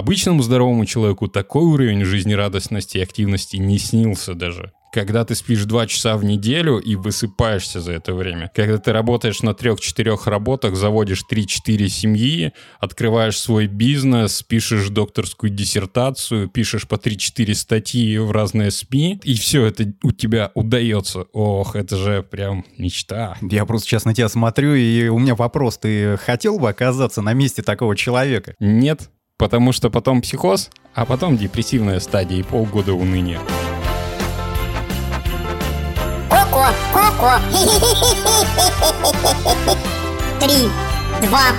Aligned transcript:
Обычному 0.00 0.42
здоровому 0.42 0.86
человеку 0.86 1.28
такой 1.28 1.62
уровень 1.62 2.06
жизнерадостности 2.06 2.96
и 2.96 3.02
активности 3.02 3.58
не 3.58 3.76
снился 3.76 4.32
даже 4.32 4.72
когда 4.92 5.24
ты 5.24 5.34
спишь 5.34 5.66
2 5.66 5.86
часа 5.86 6.16
в 6.16 6.24
неделю 6.24 6.78
и 6.78 6.96
высыпаешься 6.96 7.80
за 7.80 7.92
это 7.92 8.12
время. 8.12 8.50
Когда 8.56 8.78
ты 8.78 8.92
работаешь 8.92 9.40
на 9.40 9.50
3-4 9.50 10.18
работах, 10.24 10.74
заводишь 10.74 11.24
3-4 11.30 11.86
семьи, 11.86 12.52
открываешь 12.80 13.38
свой 13.38 13.68
бизнес, 13.68 14.42
пишешь 14.42 14.88
докторскую 14.88 15.50
диссертацию, 15.50 16.48
пишешь 16.48 16.88
по 16.88 16.96
3-4 16.96 17.54
статьи 17.54 18.18
в 18.18 18.32
разные 18.32 18.72
СМИ, 18.72 19.20
и 19.22 19.34
все 19.34 19.66
это 19.66 19.92
у 20.02 20.10
тебя 20.10 20.50
удается. 20.54 21.26
Ох, 21.32 21.76
это 21.76 21.96
же 21.96 22.24
прям 22.28 22.64
мечта. 22.76 23.36
Я 23.42 23.66
просто 23.66 23.88
сейчас 23.88 24.04
на 24.04 24.12
тебя 24.14 24.28
смотрю, 24.28 24.74
и 24.74 25.06
у 25.06 25.20
меня 25.20 25.36
вопрос. 25.36 25.78
Ты 25.78 26.16
хотел 26.16 26.58
бы 26.58 26.68
оказаться 26.68 27.22
на 27.22 27.32
месте 27.32 27.62
такого 27.62 27.94
человека? 27.94 28.56
Нет, 28.58 29.08
потому 29.40 29.72
что 29.72 29.88
потом 29.88 30.20
психоз, 30.20 30.68
а 30.94 31.06
потом 31.06 31.38
депрессивная 31.38 31.98
стадия 31.98 32.38
и 32.38 32.42
полгода 32.42 32.92
уныния. 32.92 33.40
Коко. 36.28 37.38
Три, 40.40 40.68
два, 41.22 41.52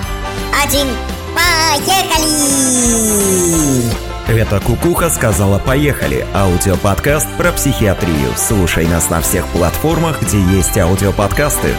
один, 0.64 0.86
поехали! 1.34 2.22
Это 4.28 4.60
Кукуха 4.60 5.10
сказала 5.10 5.58
«Поехали»– 5.58 6.24
аудиоподкаст 6.34 7.28
про 7.36 7.50
психиатрию. 7.50 8.32
Слушай 8.36 8.86
нас 8.86 9.10
на 9.10 9.20
всех 9.20 9.46
платформах, 9.48 10.22
где 10.22 10.40
есть 10.40 10.78
аудиоподкасты. 10.78 11.74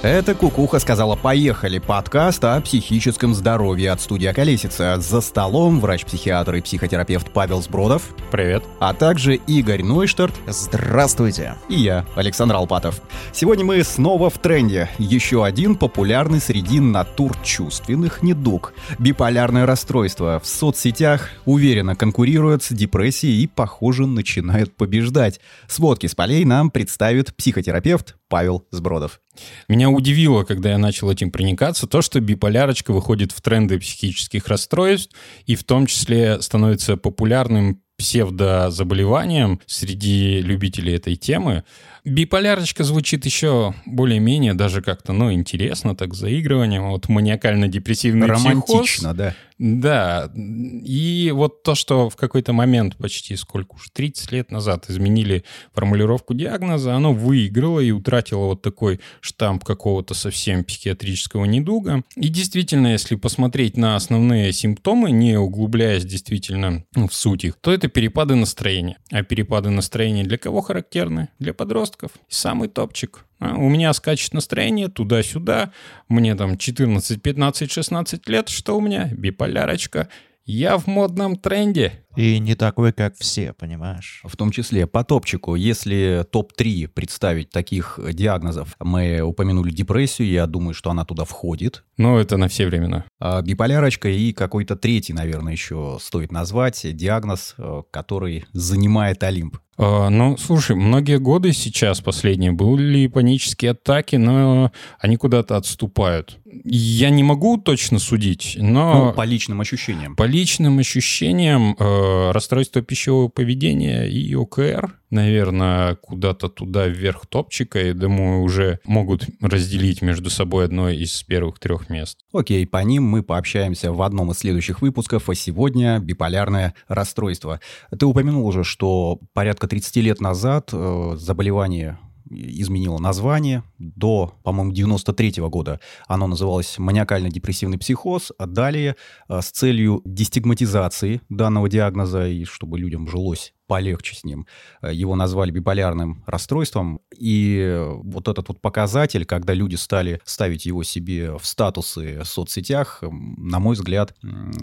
Это 0.00 0.36
Кукуха 0.36 0.78
сказала 0.78 1.16
«Поехали» 1.16 1.80
подкаст 1.80 2.44
о 2.44 2.60
психическом 2.60 3.34
здоровье 3.34 3.90
от 3.90 4.00
студии 4.00 4.32
«Колесица». 4.32 5.00
За 5.00 5.20
столом 5.20 5.80
врач-психиатр 5.80 6.54
и 6.54 6.60
психотерапевт 6.60 7.32
Павел 7.32 7.60
Сбродов. 7.60 8.14
Привет. 8.30 8.62
А 8.78 8.94
также 8.94 9.34
Игорь 9.34 9.82
Нойштарт. 9.82 10.32
Здравствуйте. 10.46 11.56
И 11.68 11.74
я, 11.74 12.06
Александр 12.14 12.54
Алпатов. 12.54 13.02
Сегодня 13.32 13.64
мы 13.64 13.82
снова 13.82 14.30
в 14.30 14.38
тренде. 14.38 14.88
Еще 14.98 15.44
один 15.44 15.74
популярный 15.74 16.40
среди 16.40 16.78
натур 16.78 17.36
чувственных 17.42 18.22
недуг. 18.22 18.74
Биполярное 19.00 19.66
расстройство 19.66 20.38
в 20.38 20.46
соцсетях 20.46 21.30
уверенно 21.44 21.96
конкурирует 21.96 22.62
с 22.62 22.70
депрессией 22.70 23.42
и, 23.42 23.48
похоже, 23.48 24.06
начинает 24.06 24.76
побеждать. 24.76 25.40
Сводки 25.66 26.06
с 26.06 26.14
полей 26.14 26.44
нам 26.44 26.70
представит 26.70 27.34
психотерапевт 27.34 28.14
Павел 28.28 28.66
Сбродов. 28.70 29.20
Меня 29.68 29.90
удивило, 29.90 30.44
когда 30.44 30.70
я 30.70 30.78
начал 30.78 31.10
этим 31.10 31.30
проникаться, 31.30 31.86
то, 31.86 32.02
что 32.02 32.20
биполярочка 32.20 32.92
выходит 32.92 33.32
в 33.32 33.40
тренды 33.40 33.78
психических 33.78 34.46
расстройств 34.48 35.14
и 35.46 35.54
в 35.54 35.64
том 35.64 35.86
числе 35.86 36.40
становится 36.42 36.96
популярным 36.96 37.82
псевдозаболеванием 37.98 39.60
среди 39.66 40.40
любителей 40.40 40.94
этой 40.94 41.16
темы. 41.16 41.64
Биполярочка 42.04 42.84
звучит 42.84 43.26
еще 43.26 43.74
более-менее 43.86 44.54
даже 44.54 44.82
как-то, 44.82 45.12
ну, 45.12 45.32
интересно, 45.32 45.96
так, 45.96 46.14
заигрыванием. 46.14 46.90
Вот 46.90 47.08
маниакально-депрессивный 47.08 48.28
Романтично, 48.28 49.10
психоз. 49.10 49.16
да. 49.16 49.34
Да, 49.58 50.30
и 50.36 51.32
вот 51.34 51.64
то, 51.64 51.74
что 51.74 52.08
в 52.08 52.16
какой-то 52.16 52.52
момент, 52.52 52.96
почти 52.96 53.34
сколько 53.34 53.74
уж, 53.74 53.90
30 53.92 54.30
лет 54.30 54.50
назад 54.52 54.88
изменили 54.88 55.44
формулировку 55.72 56.32
диагноза, 56.32 56.94
оно 56.94 57.12
выиграло 57.12 57.80
и 57.80 57.90
утратило 57.90 58.46
вот 58.46 58.62
такой 58.62 59.00
штамп 59.20 59.64
какого-то 59.64 60.14
совсем 60.14 60.62
психиатрического 60.62 61.44
недуга. 61.44 62.02
И 62.14 62.28
действительно, 62.28 62.88
если 62.88 63.16
посмотреть 63.16 63.76
на 63.76 63.96
основные 63.96 64.52
симптомы, 64.52 65.10
не 65.10 65.36
углубляясь 65.36 66.04
действительно 66.04 66.84
в 66.94 67.10
суть 67.10 67.44
их, 67.44 67.56
то 67.60 67.72
это 67.72 67.88
перепады 67.88 68.36
настроения. 68.36 68.98
А 69.10 69.24
перепады 69.24 69.70
настроения 69.70 70.22
для 70.22 70.38
кого 70.38 70.60
характерны? 70.60 71.30
Для 71.40 71.52
подростков. 71.52 72.12
Самый 72.28 72.68
топчик 72.68 73.24
у 73.40 73.68
меня 73.68 73.92
скачет 73.92 74.34
настроение 74.34 74.88
туда-сюда. 74.88 75.72
Мне 76.08 76.34
там 76.34 76.58
14, 76.58 77.22
15, 77.22 77.70
16 77.70 78.28
лет. 78.28 78.48
Что 78.48 78.76
у 78.76 78.80
меня? 78.80 79.08
Биполярочка. 79.12 80.08
Я 80.44 80.78
в 80.78 80.86
модном 80.86 81.36
тренде. 81.36 82.04
И 82.16 82.38
не 82.38 82.54
такой, 82.54 82.92
как 82.92 83.16
все, 83.16 83.52
понимаешь? 83.52 84.22
В 84.24 84.36
том 84.36 84.50
числе 84.50 84.86
по 84.86 85.04
топчику, 85.04 85.54
если 85.54 86.26
топ-3 86.30 86.88
представить 86.88 87.50
таких 87.50 88.00
диагнозов, 88.12 88.76
мы 88.80 89.20
упомянули 89.20 89.70
депрессию, 89.70 90.28
я 90.28 90.46
думаю, 90.46 90.74
что 90.74 90.90
она 90.90 91.04
туда 91.04 91.24
входит. 91.24 91.84
Ну, 91.96 92.18
это 92.18 92.36
на 92.36 92.48
все 92.48 92.66
времена. 92.66 93.04
А 93.20 93.42
биполярочка 93.42 94.08
и 94.08 94.32
какой-то 94.32 94.76
третий, 94.76 95.12
наверное, 95.12 95.52
еще 95.52 95.98
стоит 96.00 96.32
назвать, 96.32 96.84
диагноз, 96.96 97.54
э, 97.58 97.82
который 97.90 98.46
занимает 98.52 99.22
Олимп. 99.22 99.58
А, 99.80 100.10
ну, 100.10 100.36
слушай, 100.36 100.74
многие 100.74 101.20
годы 101.20 101.52
сейчас, 101.52 102.00
последние, 102.00 102.50
были 102.50 103.06
панические 103.06 103.70
атаки, 103.70 104.16
но 104.16 104.72
они 104.98 105.16
куда-то 105.16 105.56
отступают. 105.56 106.38
Я 106.64 107.10
не 107.10 107.22
могу 107.22 107.58
точно 107.58 108.00
судить, 108.00 108.56
но... 108.58 109.06
Ну, 109.06 109.12
по 109.12 109.24
личным 109.24 109.60
ощущениям. 109.60 110.16
По 110.16 110.24
личным 110.24 110.80
ощущениям 110.80 111.76
э, 111.78 111.97
расстройство 112.32 112.82
пищевого 112.82 113.28
поведения 113.28 114.06
и 114.08 114.34
ОКР 114.34 114.98
наверное, 115.10 115.96
куда-то 115.96 116.48
туда 116.48 116.86
вверх 116.86 117.26
топчика, 117.26 117.80
и 117.80 117.92
думаю, 117.92 118.42
уже 118.42 118.80
могут 118.84 119.26
разделить 119.40 120.02
между 120.02 120.30
собой 120.30 120.66
одно 120.66 120.90
из 120.90 121.22
первых 121.22 121.58
трех 121.58 121.88
мест. 121.88 122.18
Окей, 122.32 122.66
по 122.66 122.78
ним 122.78 123.04
мы 123.04 123.22
пообщаемся 123.22 123.92
в 123.92 124.02
одном 124.02 124.30
из 124.30 124.38
следующих 124.38 124.82
выпусков, 124.82 125.28
а 125.28 125.34
сегодня 125.34 125.98
биполярное 125.98 126.74
расстройство. 126.88 127.60
Ты 127.96 128.06
упомянул 128.06 128.46
уже, 128.46 128.64
что 128.64 129.18
порядка 129.32 129.66
30 129.66 129.96
лет 129.96 130.20
назад 130.20 130.70
э, 130.72 131.14
заболевание 131.16 131.98
изменило 132.30 132.98
название. 132.98 133.62
До, 133.78 134.34
по-моему, 134.42 134.72
93 134.72 135.40
-го 135.40 135.48
года 135.50 135.80
оно 136.06 136.26
называлось 136.26 136.78
маниакально-депрессивный 136.78 137.78
психоз, 137.78 138.32
а 138.38 138.46
далее 138.46 138.96
э, 139.28 139.40
с 139.40 139.50
целью 139.50 140.02
дестигматизации 140.04 141.20
данного 141.28 141.68
диагноза 141.68 142.26
и 142.26 142.44
чтобы 142.44 142.78
людям 142.78 143.08
жилось 143.08 143.52
полегче 143.68 144.16
с 144.16 144.24
ним. 144.24 144.46
Э, 144.82 144.92
его 144.92 145.14
назвали 145.14 145.52
биполярным 145.52 146.24
расстройством. 146.26 147.00
И 147.16 147.78
вот 148.02 148.26
этот 148.26 148.48
вот 148.48 148.60
показатель, 148.60 149.24
когда 149.24 149.54
люди 149.54 149.76
стали 149.76 150.20
ставить 150.24 150.66
его 150.66 150.82
себе 150.82 151.36
в 151.36 151.46
статусы 151.46 152.18
в 152.20 152.24
соцсетях, 152.24 153.02
на 153.02 153.60
мой 153.60 153.76
взгляд, 153.76 154.16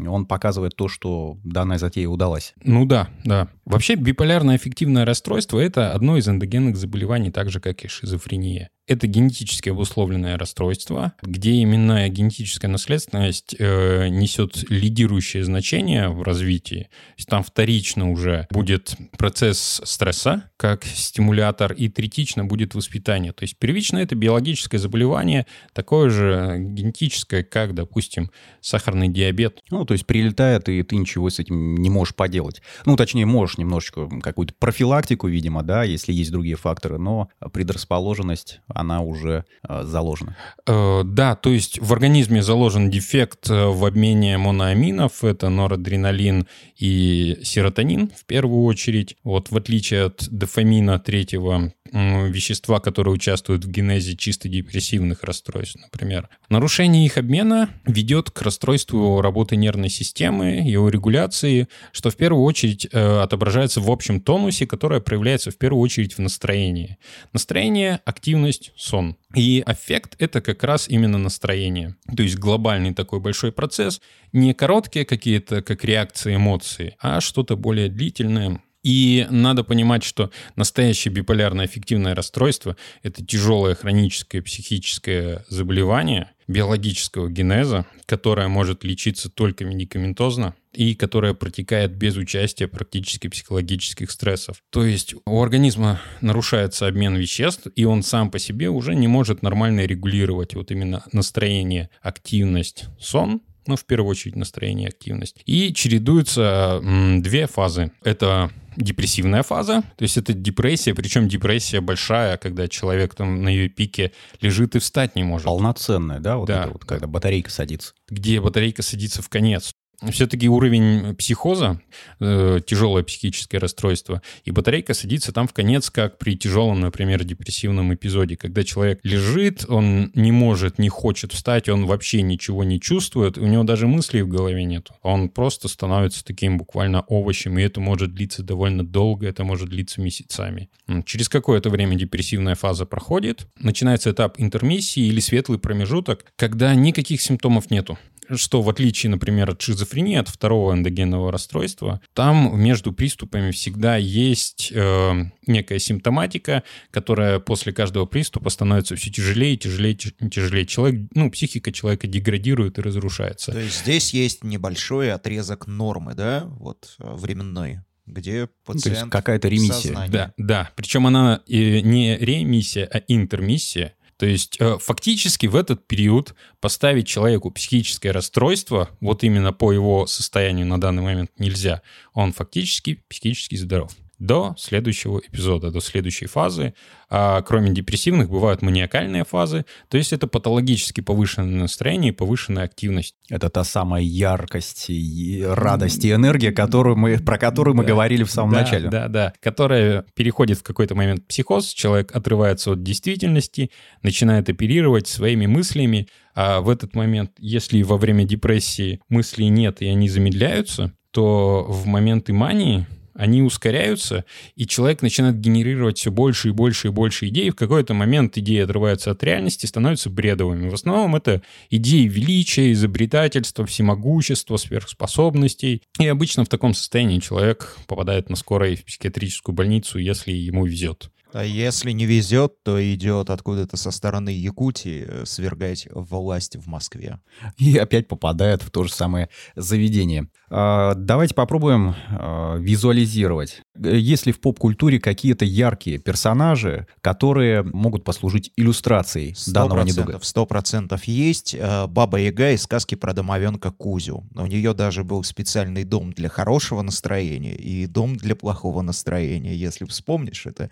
он 0.05 0.25
показывает 0.25 0.75
то, 0.75 0.89
что 0.89 1.37
данная 1.45 1.77
затея 1.77 2.09
удалась. 2.09 2.53
Ну 2.63 2.85
да, 2.85 3.09
да. 3.23 3.47
Вообще 3.63 3.95
биполярное 3.95 4.55
аффективное 4.55 5.05
расстройство– 5.05 5.59
это 5.61 5.93
одно 5.93 6.17
из 6.17 6.27
эндогенных 6.27 6.75
заболеваний, 6.75 7.31
так 7.31 7.49
же, 7.49 7.59
как 7.59 7.85
и 7.85 7.87
шизофрения 7.87 8.71
это 8.87 9.07
генетически 9.07 9.69
обусловленное 9.69 10.37
расстройство, 10.37 11.13
где 11.21 11.51
именно 11.51 12.07
генетическая 12.09 12.67
наследственность 12.67 13.55
э, 13.57 14.07
несет 14.09 14.69
лидирующее 14.69 15.43
значение 15.43 16.09
в 16.09 16.21
развитии. 16.21 16.89
То 16.89 17.13
есть 17.17 17.29
там 17.29 17.43
вторично 17.43 18.11
уже 18.11 18.47
будет 18.51 18.95
процесс 19.17 19.81
стресса 19.83 20.49
как 20.57 20.85
стимулятор, 20.85 21.73
и 21.73 21.89
третично 21.89 22.45
будет 22.45 22.75
воспитание. 22.75 23.33
То 23.33 23.43
есть 23.43 23.57
первично 23.57 23.97
это 23.97 24.15
биологическое 24.15 24.79
заболевание, 24.79 25.45
такое 25.73 26.09
же 26.09 26.55
генетическое, 26.59 27.43
как, 27.43 27.73
допустим, 27.73 28.31
сахарный 28.61 29.09
диабет. 29.09 29.61
Ну, 29.69 29.85
то 29.85 29.93
есть 29.93 30.05
прилетает, 30.05 30.69
и 30.69 30.81
ты 30.83 30.95
ничего 30.95 31.29
с 31.29 31.39
этим 31.39 31.75
не 31.75 31.89
можешь 31.89 32.15
поделать. 32.15 32.61
Ну, 32.85 32.95
точнее, 32.95 33.25
можешь 33.25 33.57
немножечко 33.57 34.09
какую-то 34.21 34.53
профилактику, 34.57 35.27
видимо, 35.27 35.63
да, 35.63 35.83
если 35.83 36.13
есть 36.13 36.31
другие 36.31 36.55
факторы, 36.55 36.97
но 36.97 37.29
предрасположенность 37.51 38.59
она 38.75 39.01
уже 39.01 39.45
э, 39.67 39.83
заложена. 39.83 40.35
Э, 40.67 41.01
да, 41.03 41.35
то 41.35 41.49
есть 41.49 41.79
в 41.79 41.91
организме 41.93 42.43
заложен 42.43 42.91
дефект 42.91 43.49
э, 43.49 43.67
в 43.67 43.83
обмене 43.85 44.37
моноаминов, 44.37 45.23
это 45.23 45.49
норадреналин 45.49 46.45
и 46.77 47.39
серотонин 47.41 48.11
в 48.15 48.25
первую 48.25 48.63
очередь. 48.65 49.15
Вот 49.23 49.49
в 49.49 49.57
отличие 49.57 50.05
от 50.05 50.27
дофамина 50.29 50.99
третьего 50.99 51.71
вещества, 51.95 52.79
которые 52.79 53.13
участвуют 53.13 53.63
в 53.63 53.71
генезе 53.71 54.15
чисто 54.15 54.49
депрессивных 54.49 55.23
расстройств, 55.23 55.77
например. 55.81 56.29
Нарушение 56.49 57.05
их 57.05 57.17
обмена 57.17 57.69
ведет 57.85 58.31
к 58.31 58.41
расстройству 58.41 59.21
работы 59.21 59.55
нервной 59.55 59.89
системы, 59.89 60.61
его 60.65 60.89
регуляции, 60.89 61.67
что 61.91 62.09
в 62.09 62.17
первую 62.17 62.43
очередь 62.43 62.87
э, 62.91 63.19
отображается 63.19 63.79
в 63.79 63.89
общем 63.89 64.19
тонусе, 64.19 64.67
которое 64.67 64.99
проявляется 64.99 65.51
в 65.51 65.57
первую 65.57 65.81
очередь 65.81 66.17
в 66.17 66.19
настроении. 66.19 66.97
Настроение, 67.33 68.01
активность, 68.05 68.73
сон. 68.75 69.15
И 69.33 69.63
аффект— 69.65 70.15
это 70.19 70.41
как 70.41 70.63
раз 70.63 70.87
именно 70.87 71.17
настроение. 71.17 71.95
То 72.15 72.23
есть 72.23 72.37
глобальный 72.37 72.93
такой 72.93 73.19
большой 73.19 73.51
процесс, 73.51 74.01
не 74.33 74.53
короткие 74.53 75.05
какие-то, 75.05 75.61
как 75.61 75.83
реакции 75.83 76.35
эмоции, 76.35 76.95
а 76.99 77.21
что-то 77.21 77.55
более 77.55 77.89
длительное, 77.89 78.61
и 78.85 79.25
надо 79.31 79.63
понимать, 79.63 80.03
что 80.03 80.29
настоящее 80.55 81.11
биполярное 81.11 81.65
аффективное 81.65 82.13
расстройство— 82.13 82.77
это 83.01 83.25
тяжелое 83.25 83.73
хроническое 83.73 84.43
психическое 84.43 85.43
заболевание, 85.49 86.29
биологического 86.47 87.27
генеза, 87.27 87.87
которая 88.05 88.47
может 88.47 88.83
лечиться 88.83 89.31
только 89.31 89.65
медикаментозно 89.65 90.53
и 90.71 90.93
которая 90.93 91.33
протекает 91.33 91.95
без 91.95 92.15
участия 92.15 92.67
практически 92.67 93.27
психологических 93.27 94.11
стрессов. 94.11 94.57
То 94.69 94.85
есть 94.85 95.15
у 95.25 95.41
организма 95.41 95.99
нарушается 96.21 96.85
обмен 96.85 97.15
веществ, 97.15 97.67
и 97.75 97.85
он 97.85 98.03
сам 98.03 98.29
по 98.29 98.37
себе 98.37 98.69
уже 98.69 98.93
не 98.93 99.07
может 99.07 99.41
нормально 99.41 99.87
регулировать 99.87 100.53
вот 100.53 100.69
именно 100.69 101.03
настроение, 101.11 101.89
активность, 102.03 102.85
сон, 102.99 103.41
ну, 103.67 103.75
в 103.75 103.85
первую 103.85 104.11
очередь, 104.11 104.35
настроение 104.35 104.89
активность. 104.89 105.41
И 105.45 105.73
чередуются 105.73 106.81
две 107.19 107.47
фазы. 107.47 107.91
Это 108.03 108.51
депрессивная 108.75 109.43
фаза, 109.43 109.83
то 109.97 110.03
есть 110.03 110.17
это 110.17 110.33
депрессия, 110.33 110.93
причем 110.93 111.27
депрессия 111.27 111.79
большая, 111.79 112.37
когда 112.37 112.67
человек 112.67 113.15
там 113.15 113.41
на 113.43 113.49
ее 113.49 113.69
пике 113.69 114.11
лежит 114.41 114.75
и 114.75 114.79
встать 114.79 115.15
не 115.15 115.23
может. 115.23 115.45
Полноценная, 115.45 116.19
да? 116.19 116.37
Вот 116.37 116.47
Да, 116.47 116.63
это 116.63 116.71
вот, 116.73 116.85
когда 116.85 117.07
батарейка 117.07 117.49
садится. 117.49 117.93
Где 118.09 118.41
батарейка 118.41 118.81
садится 118.81 119.21
в 119.21 119.29
конец. 119.29 119.73
Все-таки 120.11 120.49
уровень 120.49 121.15
психоза, 121.15 121.81
э, 122.19 122.59
тяжелое 122.65 123.03
психическое 123.03 123.57
расстройство, 123.57 124.21
и 124.43 124.51
батарейка 124.51 124.93
садится 124.93 125.31
там 125.31 125.47
в 125.47 125.53
конец, 125.53 125.89
как 125.89 126.17
при 126.17 126.37
тяжелом, 126.37 126.79
например, 126.79 127.23
депрессивном 127.23 127.93
эпизоде, 127.93 128.35
когда 128.35 128.63
человек 128.63 128.99
лежит, 129.03 129.65
он 129.69 130.11
не 130.13 130.31
может, 130.31 130.79
не 130.79 130.89
хочет 130.89 131.31
встать, 131.31 131.69
он 131.69 131.85
вообще 131.85 132.21
ничего 132.21 132.63
не 132.63 132.79
чувствует, 132.79 133.37
у 133.37 133.45
него 133.45 133.63
даже 133.63 133.87
мыслей 133.87 134.21
в 134.21 134.27
голове 134.27 134.63
нет. 134.65 134.89
Он 135.01 135.29
просто 135.29 135.67
становится 135.67 136.23
таким 136.23 136.57
буквально 136.57 137.01
овощем, 137.01 137.57
и 137.57 137.63
это 137.63 137.79
может 137.79 138.13
длиться 138.13 138.43
довольно 138.43 138.85
долго, 138.85 139.27
это 139.27 139.43
может 139.43 139.69
длиться 139.69 140.01
месяцами. 140.01 140.69
Через 141.05 141.29
какое-то 141.29 141.69
время 141.69 141.95
депрессивная 141.95 142.55
фаза 142.55 142.85
проходит, 142.85 143.47
начинается 143.59 144.11
этап 144.11 144.35
интермиссии 144.39 145.03
или 145.03 145.19
светлый 145.19 145.59
промежуток, 145.59 146.25
когда 146.35 146.73
никаких 146.75 147.21
симптомов 147.21 147.71
нету 147.71 147.97
что 148.33 148.61
в 148.61 148.69
отличие, 148.69 149.11
например, 149.11 149.51
от 149.51 149.61
шизофрении, 149.61 149.84
от 150.19 150.27
второго 150.27 150.73
эндогенного 150.73 151.31
расстройства, 151.31 152.01
там 152.13 152.59
между 152.59 152.91
приступами 152.91 153.51
всегда 153.51 153.97
есть 153.97 154.71
э, 154.73 155.13
некая 155.47 155.79
симптоматика, 155.79 156.63
которая 156.91 157.39
после 157.39 157.73
каждого 157.73 158.05
приступа 158.05 158.49
становится 158.49 158.95
все 158.95 159.09
тяжелее, 159.11 159.57
тяжелее, 159.57 159.95
тя- 159.95 160.29
тяжелее. 160.29 160.65
Человек, 160.65 161.09
ну, 161.13 161.29
психика 161.31 161.71
человека 161.71 162.07
деградирует 162.07 162.77
и 162.77 162.81
разрушается. 162.81 163.51
То 163.51 163.59
есть 163.59 163.81
здесь 163.81 164.13
есть 164.13 164.43
небольшой 164.43 165.11
отрезок 165.11 165.67
нормы, 165.67 166.13
да, 166.15 166.43
вот 166.45 166.95
э, 166.99 167.13
временной, 167.15 167.79
где 168.05 168.41
Ну, 168.41 168.47
то 168.65 168.73
есть 168.73 168.83
пациент 168.85 169.11
какая-то 169.11 169.47
ремиссия. 169.47 170.07
Да, 170.09 170.33
да. 170.37 170.69
Причем 170.75 171.07
она 171.07 171.41
э, 171.47 171.79
не 171.79 172.17
ремиссия, 172.17 172.87
а 172.91 172.99
интермиссия. 173.07 173.95
То 174.17 174.25
есть 174.25 174.57
э, 174.59 174.77
фактически 174.79 175.47
в 175.47 175.55
этот 175.55 175.87
период 175.87 176.35
поставить 176.61 177.07
человеку 177.07 177.51
психическое 177.51 178.11
расстройство, 178.11 178.89
вот 179.01 179.23
именно 179.23 179.51
по 179.51 179.73
его 179.73 180.07
состоянию 180.07 180.65
на 180.65 180.79
данный 180.79 181.03
момент 181.03 181.31
нельзя. 181.37 181.81
Он 182.13 182.31
фактически 182.31 183.03
психически 183.09 183.55
здоров. 183.55 183.91
До 184.19 184.55
следующего 184.57 185.19
эпизода, 185.19 185.71
до 185.71 185.81
следующей 185.81 186.27
фазы. 186.27 186.73
А 187.09 187.41
кроме 187.41 187.71
депрессивных 187.71 188.29
бывают 188.29 188.61
маниакальные 188.61 189.25
фазы. 189.25 189.65
То 189.89 189.97
есть 189.97 190.13
это 190.13 190.27
патологически 190.27 191.01
повышенное 191.01 191.61
настроение 191.61 192.11
и 192.11 192.15
повышенная 192.15 192.63
активность. 192.63 193.15
Это 193.29 193.49
та 193.49 193.63
самая 193.63 194.01
яркость, 194.01 194.89
и 194.89 195.43
радость 195.45 196.05
и 196.05 196.11
энергия, 196.11 196.51
которую 196.51 196.95
мы, 196.95 197.17
про 197.19 197.37
которую 197.37 197.75
мы 197.75 197.83
Да. 197.83 197.89
говорили 197.89 198.23
в 198.23 198.31
самом 198.31 198.53
да, 198.53 198.61
начале. 198.61 198.89
Да, 198.89 199.07
да, 199.07 199.33
которая 199.41 200.05
переходит 200.15 200.59
в 200.59 200.63
какой-то 200.63 200.95
момент 200.95 201.23
в 201.23 201.27
психоз, 201.27 201.67
человек 201.73 202.15
отрывается 202.15 202.71
от 202.71 202.83
действительности, 202.83 203.69
начинает 204.01 204.49
оперировать 204.49 205.07
своими 205.07 205.45
мыслями, 205.45 206.07
а 206.33 206.61
в 206.61 206.69
этот 206.69 206.95
момент, 206.95 207.31
если 207.37 207.81
во 207.83 207.97
время 207.97 208.25
депрессии 208.25 209.01
мыслей 209.09 209.49
нет 209.49 209.81
и 209.81 209.87
они 209.87 210.07
замедляются, 210.09 210.93
то 211.11 211.65
в 211.67 211.85
моменты 211.85 212.33
мании 212.33 212.85
они 213.15 213.41
ускоряются, 213.41 214.25
и 214.55 214.67
человек 214.67 215.01
начинает 215.01 215.39
генерировать 215.39 215.97
все 215.97 216.11
больше 216.11 216.49
и 216.49 216.51
больше 216.51 216.89
и 216.89 216.91
больше 216.91 217.27
идей. 217.29 217.49
В 217.49 217.55
какой-то 217.55 217.93
момент 217.93 218.37
идеи 218.37 218.59
отрываются 218.59 219.11
от 219.11 219.23
реальности, 219.23 219.65
становятся 219.65 220.09
бредовыми. 220.09 220.69
В 220.69 220.73
основном 220.73 221.15
это 221.15 221.41
идеи 221.69 222.07
величия, 222.07 222.71
изобретательства, 222.73 223.65
всемогущества, 223.65 224.57
сверхспособностей. 224.57 225.81
И 225.99 226.07
обычно 226.07 226.43
в 226.43 226.49
таком 226.49 226.73
состоянии 226.73 227.19
человек 227.19 227.77
попадает 227.87 228.29
на 228.29 228.35
скорой 228.35 228.75
в 228.75 228.83
психиатрическую 228.83 229.55
больницу, 229.55 229.97
если 229.97 230.33
ему 230.33 230.65
везет. 230.65 231.09
А 231.35 231.43
если 231.43 231.91
не 231.91 232.05
везет, 232.05 232.63
то 232.63 232.81
идет 232.93 233.29
откуда-то 233.29 233.75
со 233.75 233.91
стороны 233.91 234.29
Якутии 234.29 235.05
э, 235.05 235.25
свергать 235.25 235.85
власть 235.91 236.55
в 236.55 236.67
Москве. 236.67 237.19
И 237.57 237.77
опять 237.77 238.07
попадает 238.07 238.63
в 238.63 238.71
то 238.71 238.85
же 238.85 238.93
самое 238.93 239.27
заведение. 239.57 240.29
А, 240.49 240.93
Давайте 240.95 241.35
попробуем 241.35 241.93
а, 242.09 242.55
визуализировать. 242.55 243.61
Есть 243.77 244.25
ли 244.25 244.31
в 244.31 244.39
поп-культуре 244.39 244.99
какие-то 244.99 245.43
яркие 245.43 245.97
персонажи, 245.97 246.87
которые 247.01 247.63
могут 247.63 248.05
послужить 248.05 248.53
иллюстрацией 248.55 249.35
Сто 249.35 249.51
данного 249.51 249.83
недуга? 249.83 250.19
сто 250.21 250.45
процентов 250.45 251.03
есть. 251.03 251.53
Э, 251.53 251.87
Баба 251.87 252.17
Яга 252.17 252.51
из 252.51 252.63
сказки 252.63 252.95
про 252.95 253.11
домовенка 253.13 253.71
Кузю. 253.71 254.23
У 254.35 254.45
нее 254.45 254.73
даже 254.73 255.03
был 255.03 255.25
специальный 255.25 255.83
дом 255.83 256.13
для 256.13 256.29
хорошего 256.29 256.81
настроения 256.81 257.55
и 257.55 257.85
дом 257.87 258.15
для 258.15 258.37
плохого 258.37 258.81
настроения. 258.81 259.53
Если 259.53 259.83
вспомнишь, 259.83 260.45
это 260.45 260.71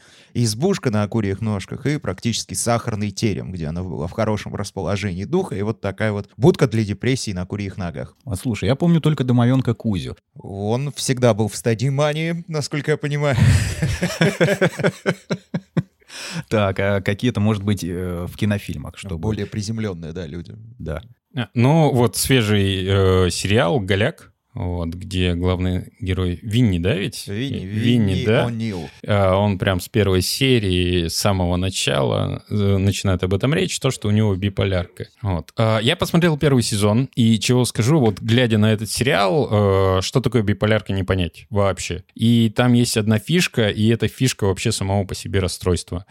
избушка 0.54 0.92
на 0.92 1.08
курьих 1.08 1.42
ножках 1.42 1.88
и 1.88 1.98
практически 1.98 2.54
сахарный 2.54 3.10
терем, 3.10 3.52
где 3.52 3.66
она 3.68 3.84
была 3.84 4.06
в 4.08 4.12
хорошем 4.12 4.56
расположении 4.56 5.26
духа, 5.26 5.56
и 5.56 5.62
вот 5.64 5.82
такая 5.82 6.12
вот 6.12 6.30
будка 6.38 6.68
для 6.68 6.84
депрессии 6.84 7.32
на 7.32 7.46
курьих 7.46 7.78
ногах. 7.78 8.16
А, 8.24 8.36
Слушай, 8.36 8.66
я 8.70 8.76
помню 8.76 9.02
только 9.02 9.24
домовенка 9.24 9.74
Кузю. 9.74 10.16
Он 10.36 10.92
всегда 10.92 11.34
был 11.34 11.48
в 11.48 11.56
стадии 11.56 11.90
мании, 11.90 12.44
насколько 12.48 12.92
я 12.92 12.98
понимаю. 12.98 13.36
Так, 16.48 16.80
а 16.80 17.02
какие-то, 17.02 17.40
может 17.40 17.64
быть, 17.64 17.84
э, 17.84 18.28
в 18.30 18.38
кинофильмах, 18.38 18.98
чтобы... 18.98 19.18
Более 19.18 19.48
приземленные, 19.48 20.14
да, 20.14 20.28
люди. 20.28 20.54
Да. 20.78 21.02
А, 21.36 21.50
Ну, 21.56 21.92
вот 21.92 22.16
свежий 22.18 22.86
э, 22.86 23.30
сериал 23.32 23.80
«Голяк», 23.80 24.32
вот, 24.54 24.90
где 24.90 25.34
главный 25.34 25.94
герой 26.00 26.40
Винни, 26.44 26.78
да, 26.78 26.94
ведь? 26.94 27.28
Винни, 27.28 27.66
Винни, 27.66 28.14
Винни 28.14 28.26
да. 28.26 28.48
О'Нил. 28.48 28.90
А, 29.06 29.36
Он 29.36 29.58
прям 29.58 29.80
с 29.80 29.90
первой 29.90 30.22
серии, 30.22 31.08
с 31.08 31.16
самого 31.16 31.56
начала 31.56 32.44
э, 32.50 32.54
начинает 32.78 33.24
об 33.24 33.34
этом 33.34 33.54
речь, 33.54 33.80
то, 33.80 33.90
что 33.90 34.10
у 34.10 34.12
него 34.12 34.36
биполярка. 34.36 35.08
Вот. 35.24 35.52
А, 35.58 35.80
Я 35.80 35.96
посмотрел 35.96 36.38
первый 36.38 36.62
сезон, 36.62 37.10
и 37.16 37.40
чего 37.40 37.66
скажу, 37.66 38.00
вот 38.00 38.20
глядя 38.20 38.60
на 38.60 38.72
этот 38.72 38.92
сериал, 38.92 39.98
э, 39.98 40.02
что 40.02 40.22
такое 40.22 40.44
биполярка, 40.44 40.94
не 40.94 41.04
понять 41.04 41.48
вообще. 41.50 42.04
И 42.14 42.52
там 42.56 42.74
есть 42.74 42.96
одна 42.96 43.18
фишка, 43.18 43.70
и 43.70 43.88
эта 43.88 44.08
фишка 44.08 44.46
вообще 44.46 44.72
самого 44.72 45.04
по 45.06 45.16
себе 45.16 45.40
расстройства. 45.40 46.06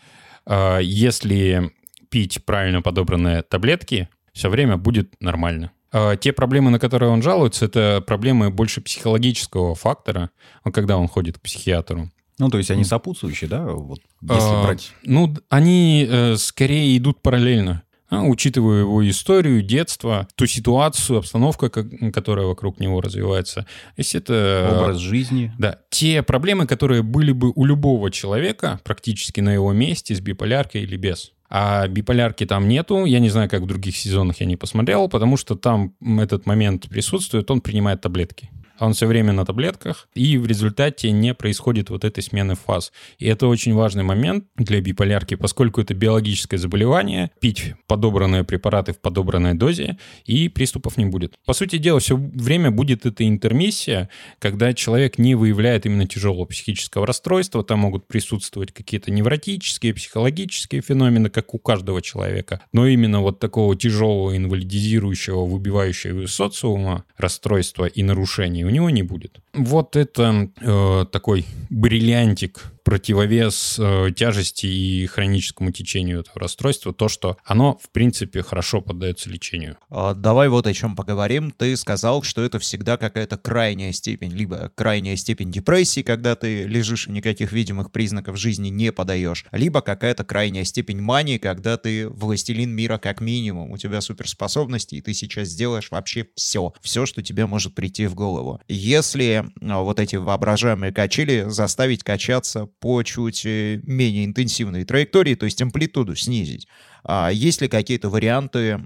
А, 0.47 0.78
Если 0.81 1.71
пить 2.11 2.45
правильно 2.45 2.83
подобранные 2.83 3.43
таблетки, 3.43 4.09
все 4.33 4.49
время 4.49 4.76
будет 4.76 5.14
нормально. 5.21 5.71
А 5.93 6.17
Те 6.17 6.33
проблемы, 6.33 6.71
на 6.71 6.79
которые 6.79 7.11
он 7.11 7.23
жалуется, 7.23 7.67
это 7.67 8.03
проблемы 8.07 8.51
больше 8.51 8.81
психологического 8.81 9.75
фактора, 9.75 10.31
когда 10.73 10.97
он 10.97 11.09
ходит 11.09 11.39
к 11.39 11.43
психиатру. 11.43 12.11
Ну, 12.39 12.49
то 12.49 12.59
есть 12.59 12.71
они 12.71 12.83
сопутствующие, 12.83 13.49
да, 13.49 13.65
вот 13.67 14.01
если 14.23 14.55
А, 14.55 14.65
брать... 14.65 14.93
Ну, 15.05 15.35
они 15.49 16.07
э, 16.09 16.37
скорее 16.37 16.97
идут 16.97 17.21
параллельно. 17.21 17.83
А, 18.09 18.25
учитывая 18.25 18.81
его 18.81 19.09
историю, 19.09 19.63
детство, 19.63 20.27
ту 20.35 20.47
ситуацию, 20.47 21.19
обстановку, 21.19 21.71
как- 21.71 22.13
которая 22.13 22.47
вокруг 22.47 22.81
него 22.81 23.01
развивается. 23.01 23.67
Если 23.97 24.21
это... 24.21 24.81
Образ 24.83 24.99
жизни. 24.99 25.53
Да, 25.59 25.79
те 25.91 26.23
проблемы, 26.23 26.67
которые 26.67 27.03
были 27.03 27.33
бы 27.33 27.53
у 27.55 27.65
любого 27.65 28.11
человека 28.11 28.81
практически 28.85 29.41
на 29.41 29.55
его 29.55 29.73
месте 29.73 30.15
с 30.15 30.21
биполяркой 30.21 30.83
или 30.83 30.97
без. 30.97 31.33
А 31.54 31.87
биполярки 31.87 32.47
там 32.47 32.66
нету, 32.66 33.04
я 33.04 33.21
не 33.21 33.28
знаю, 33.28 33.50
как 33.50 33.61
в 33.61 33.66
других 33.66 33.94
сезонах 33.94 34.40
я 34.40 34.47
не 34.47 34.56
посмотрел, 34.56 35.11
потому 35.11 35.37
что 35.37 35.54
там 35.54 35.92
этот 36.00 36.47
момент 36.47 36.88
присутствует, 36.88 37.50
он 37.50 37.61
принимает 37.61 38.00
таблетки. 38.00 38.49
Он 38.83 38.95
все 38.95 39.07
время 39.07 39.33
на 39.33 39.45
таблетках, 39.45 40.09
и 40.12 40.37
в 40.39 40.45
результате 40.45 41.12
не 41.12 41.35
происходит 41.35 41.89
вот 41.89 42.05
этой 42.05 42.21
смены 42.21 42.57
фаз. 42.57 42.93
И 43.19 43.27
это 43.27 43.47
очень 43.47 43.75
важный 43.75 44.03
момент 44.03 44.47
для 44.57 44.81
биполярки, 44.81 45.37
поскольку 45.37 45.81
это 45.81 45.95
биологическое 45.95 46.59
заболевание, 46.59 47.31
пить 47.39 47.75
подобранные 47.87 48.43
препараты 48.43 48.93
в 48.93 48.99
подобранной 48.99 49.55
дозе, 49.55 49.99
и 50.25 50.49
приступов 50.49 50.97
не 50.97 51.05
будет. 51.05 51.35
По 51.47 51.53
сути 51.53 51.79
дела, 51.79 52.01
все 52.01 52.17
время 52.17 52.73
будет 52.73 53.07
эта 53.07 53.29
интермиссия, 53.29 54.09
когда 54.41 54.75
человек 54.75 55.17
не 55.17 55.37
выявляет 55.37 55.87
именно 55.87 56.09
тяжелого 56.09 56.47
психического 56.47 57.07
расстройства, 57.07 57.62
там 57.62 57.79
могут 57.79 58.09
присутствовать 58.09 58.73
какие-то 58.73 59.12
невротические, 59.12 59.95
психологические 59.95 60.83
феномены, 60.83 61.31
как 61.31 61.55
у 61.55 61.61
каждого 61.61 62.03
человека, 62.03 62.61
но 62.73 62.89
именно 62.89 63.21
вот 63.21 63.39
такого 63.39 63.77
тяжелого, 63.77 64.37
инвалидизирующего, 64.37 65.45
выбивающего 65.45 66.23
из 66.23 66.35
социума 66.35 67.05
расстройства 67.17 67.85
и 67.85 68.03
нарушений 68.03 68.65
у 68.65 68.72
него 68.73 68.91
не 68.91 69.02
будет. 69.02 69.41
Вот 69.55 69.97
это 69.97 70.50
э, 70.61 71.07
такой 71.12 71.47
бриллиантик 71.71 72.73
противовес 72.85 73.79
э, 73.79 74.11
тяжести 74.15 74.67
и 74.67 75.07
хроническому 75.07 75.73
течению 75.73 76.21
этого 76.21 76.41
расстройства 76.41 76.93
то, 76.93 77.09
что 77.09 77.37
оно, 77.45 77.79
в 77.83 77.91
принципе, 77.91 78.43
хорошо 78.43 78.81
поддается 78.81 79.31
лечению. 79.31 79.77
А, 79.91 80.15
Давай 80.15 80.49
вот 80.49 80.67
о 80.67 80.75
чем 80.75 80.97
поговорим. 80.97 81.51
Ты 81.51 81.77
сказал, 81.77 82.23
что 82.23 82.43
это 82.43 82.59
всегда 82.59 82.97
какая-то 82.97 83.37
крайняя 83.39 83.93
степень, 83.93 84.33
либо 84.33 84.71
крайняя 84.75 85.17
степень 85.17 85.51
депрессии, 85.51 86.03
когда 86.03 86.37
ты 86.37 86.65
лежишь 86.65 87.09
и 87.09 87.12
никаких 87.12 87.53
видимых 87.53 87.93
признаков 87.93 88.37
жизни 88.39 88.69
не 88.69 88.93
подаешь, 88.93 89.45
либо 89.53 89.81
какая-то 89.81 90.25
крайняя 90.25 90.65
степень 90.65 91.01
мании, 91.01 91.39
когда 91.39 91.77
ты 91.77 92.09
властелин 92.09 92.71
мира 92.71 92.99
как 92.99 93.21
минимум, 93.21 93.71
у 93.71 93.79
тебя 93.79 94.01
суперспособности, 94.01 94.97
и 94.97 95.01
ты 95.01 95.15
сейчас 95.15 95.49
сделаешь 95.49 95.91
вообще 95.91 96.27
все, 96.35 96.73
все, 96.81 97.07
что 97.07 97.23
тебе 97.23 97.47
может 97.47 97.75
прийти 97.75 98.07
в 98.07 98.15
голову. 98.15 98.61
Если 98.69 99.45
а, 99.61 99.81
вот 99.81 100.01
эти 100.01 100.17
воображаемые 100.17 100.93
качели 100.93 101.47
заставить 101.49 102.03
качаться 102.03 102.67
по 102.83 103.01
чуть 103.05 103.47
э, 103.47 103.81
менее 103.85 104.25
интенсивной 104.25 104.85
траектории, 104.85 105.37
то 105.37 105.47
есть 105.47 105.62
амплитуду 105.62 106.17
снизить, 106.17 106.67
а 107.04 107.30
есть 107.30 107.61
ли 107.61 107.68
какие-то 107.68 108.09
варианты, 108.09 108.80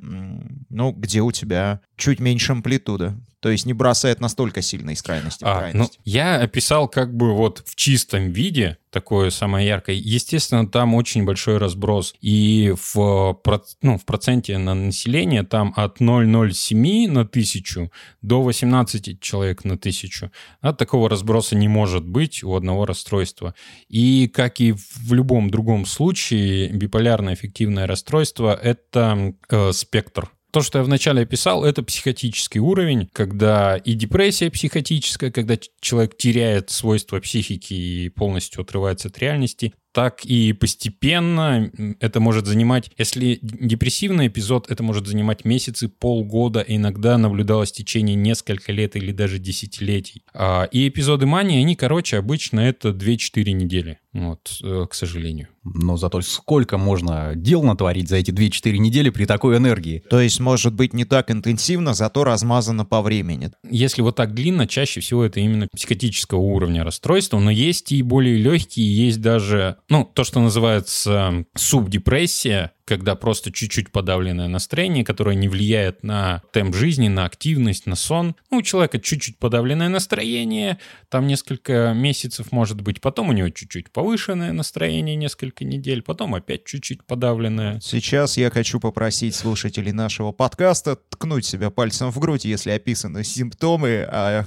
ну, 0.69 0.93
где 0.93 1.21
у 1.23 1.33
тебя 1.33 1.81
чуть 1.97 2.21
меньше 2.21 2.53
амплитуда? 2.53 3.19
То 3.41 3.51
есть 3.51 3.67
не 3.67 3.75
бросает 3.75 4.21
настолько 4.21 4.63
сильно 4.63 4.91
из 4.91 5.03
крайности 5.03 5.45
в 5.45 5.47
А, 5.47 5.55
ну, 5.55 5.59
крайность. 5.61 6.01
я 6.05 6.41
описал 6.41 6.89
как 6.89 7.15
бы 7.15 7.35
вот 7.35 7.63
в 7.67 7.77
чистом 7.77 8.31
виде 8.31 8.79
такое 8.91 9.29
самое 9.29 9.69
яркое. 9.69 9.95
Естественно, 9.95 10.67
там 10.67 10.95
очень 10.95 11.25
большой 11.25 11.59
разброс. 11.59 12.15
И 12.23 12.73
в, 12.75 13.39
ну, 13.83 13.99
в 13.99 14.05
проценте 14.07 14.57
на 14.57 14.75
население 14.75 15.43
там 15.43 15.75
от 15.77 16.01
0,07 16.01 17.09
на 17.09 17.27
тысячу 17.27 17.93
до 18.23 18.43
18 18.43 19.21
человек 19.21 19.65
на 19.65 19.77
тысячу. 19.77 20.33
А 20.63 20.73
такого 20.73 21.11
разброса 21.11 21.57
не 21.57 21.69
может 21.69 22.07
быть 22.07 22.43
у 22.43 22.55
одного 22.55 22.87
расстройства. 22.87 23.55
И 23.89 24.29
как 24.29 24.61
и 24.61 24.73
в 24.73 25.13
любом 25.13 25.51
другом 25.51 25.85
случае, 25.85 26.71
биполярное 26.71 27.35
аффективное 27.35 27.87
расстройство— 27.87 28.06
это 28.53 29.35
э, 29.49 29.73
спектр 29.73 30.31
то, 30.57 30.63
что 30.63 30.79
я 30.79 30.85
вначале 30.85 31.21
описал, 31.21 31.67
это 31.67 31.83
психотический 31.83 32.61
уровень, 32.61 33.11
когда 33.13 33.77
и 33.77 33.93
депрессия 33.93 34.51
психотическая, 34.51 35.31
когда 35.31 35.59
человек 35.81 36.17
теряет 36.17 36.71
свойства 36.71 37.21
психики 37.21 37.75
и 37.75 38.09
полностью 38.09 38.63
отрывается 38.63 39.09
от 39.09 39.19
реальности, 39.19 39.75
так 39.93 40.25
и 40.25 40.55
постепенно 40.55 41.71
это 42.01 42.21
может 42.21 42.47
занимать, 42.47 42.91
если 42.97 43.39
депрессивный 43.43 44.29
эпизод, 44.29 44.71
это 44.71 44.83
может 44.83 45.07
занимать 45.07 45.45
месяцы, 45.45 45.89
полгода, 45.89 46.65
иногда 46.67 47.19
наблюдалось 47.19 47.71
в 47.71 47.75
течение 47.75 48.17
несколько 48.17 48.73
лет 48.73 48.97
или 48.97 49.13
даже 49.13 49.39
десятилетий. 49.39 50.23
А, 50.33 50.65
И 50.73 50.89
эпизоды 50.89 51.27
мании, 51.27 51.61
они, 51.61 51.77
короче, 51.77 52.17
обычно 52.17 52.61
это 52.61 52.91
2-4 52.91 53.53
недели, 53.53 53.99
вот, 54.15 54.59
э, 54.63 54.87
к 54.89 54.95
сожалению. 54.95 55.49
Но 55.75 55.97
зато 55.97 56.21
сколько 56.21 56.79
можно 56.79 57.33
дел 57.35 57.63
натворить 57.63 58.09
за 58.09 58.17
эти 58.17 58.31
2-4 58.31 58.79
недели 58.79 59.11
при 59.11 59.25
такой 59.25 59.57
энергии? 59.57 60.03
То 60.09 60.21
есть, 60.21 60.41
может 60.41 60.75
быть, 60.75 60.93
не 60.95 61.05
так 61.05 61.31
интенсивно, 61.31 61.95
зато 61.95 62.25
размазано 62.25 62.85
по 62.85 63.03
времени. 63.03 63.51
Если 63.69 64.03
вот 64.03 64.17
так 64.17 64.35
длинно, 64.35 64.67
чаще 64.67 65.01
всего 65.01 65.25
это 65.25 65.41
именно 65.41 65.69
психотического 65.75 66.39
уровня 66.39 66.85
расстройства, 66.85 67.39
но 67.39 67.51
есть 67.51 67.93
и 67.93 68.03
более 68.03 68.37
легкие, 68.37 69.07
есть 69.07 69.21
даже, 69.21 69.77
ну, 69.89 70.05
то, 70.05 70.25
что 70.25 70.41
называется 70.41 71.45
субдепрессия, 71.57 72.73
когда 72.87 73.17
просто 73.17 73.53
чуть-чуть 73.53 73.91
подавленное 73.91 74.47
настроение, 74.47 75.05
которое 75.05 75.35
не 75.35 75.49
влияет 75.49 76.05
на 76.05 76.43
темп 76.53 76.75
жизни, 76.75 77.09
на 77.09 77.27
активность, 77.27 77.87
на 77.87 77.97
сон. 77.97 78.37
Ну, 78.51 78.59
у 78.59 78.63
человека 78.63 79.01
чуть-чуть 79.01 79.39
подавленное 79.39 79.89
настроение, 79.89 80.79
там 81.09 81.27
несколько 81.27 81.93
месяцев 81.95 82.53
может 82.53 82.81
быть, 82.81 83.01
потом 83.01 83.29
у 83.31 83.33
него 83.33 83.51
чуть-чуть 83.51 83.91
повышенное 83.91 84.53
настроение, 84.53 85.17
несколько 85.17 85.65
недель, 85.65 86.01
потом 86.01 86.37
опять 86.37 86.65
чуть-чуть 86.65 87.05
подавленное. 87.05 87.81
Сейчас 87.81 88.37
я 88.37 88.51
хочу 88.51 88.79
попросить 88.79 89.35
слушателей 89.35 89.93
нашего 89.93 90.31
подкаста 90.31 90.97
ткнуть 90.97 91.45
себя 91.45 91.71
пальцем 91.71 92.11
в 92.11 92.19
грудь, 92.21 92.45
если 92.45 92.71
описаны 92.71 93.25
симптомы, 93.25 94.07
а 94.09 94.45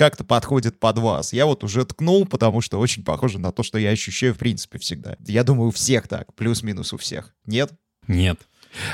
как-то 0.00 0.24
подходит 0.24 0.80
под 0.80 0.96
вас. 0.96 1.34
Я 1.34 1.44
вот 1.44 1.62
уже 1.62 1.84
ткнул, 1.84 2.24
потому 2.24 2.62
что 2.62 2.80
очень 2.80 3.04
похоже 3.04 3.38
на 3.38 3.52
то, 3.52 3.62
что 3.62 3.76
я 3.76 3.90
ощущаю 3.90 4.32
в 4.32 4.38
принципе 4.38 4.78
всегда. 4.78 5.18
Я 5.26 5.44
думаю, 5.44 5.68
у 5.68 5.72
всех 5.72 6.08
так, 6.08 6.34
плюс-минус 6.36 6.94
у 6.94 6.96
всех. 6.96 7.34
Нет? 7.44 7.70
Нет. 8.08 8.38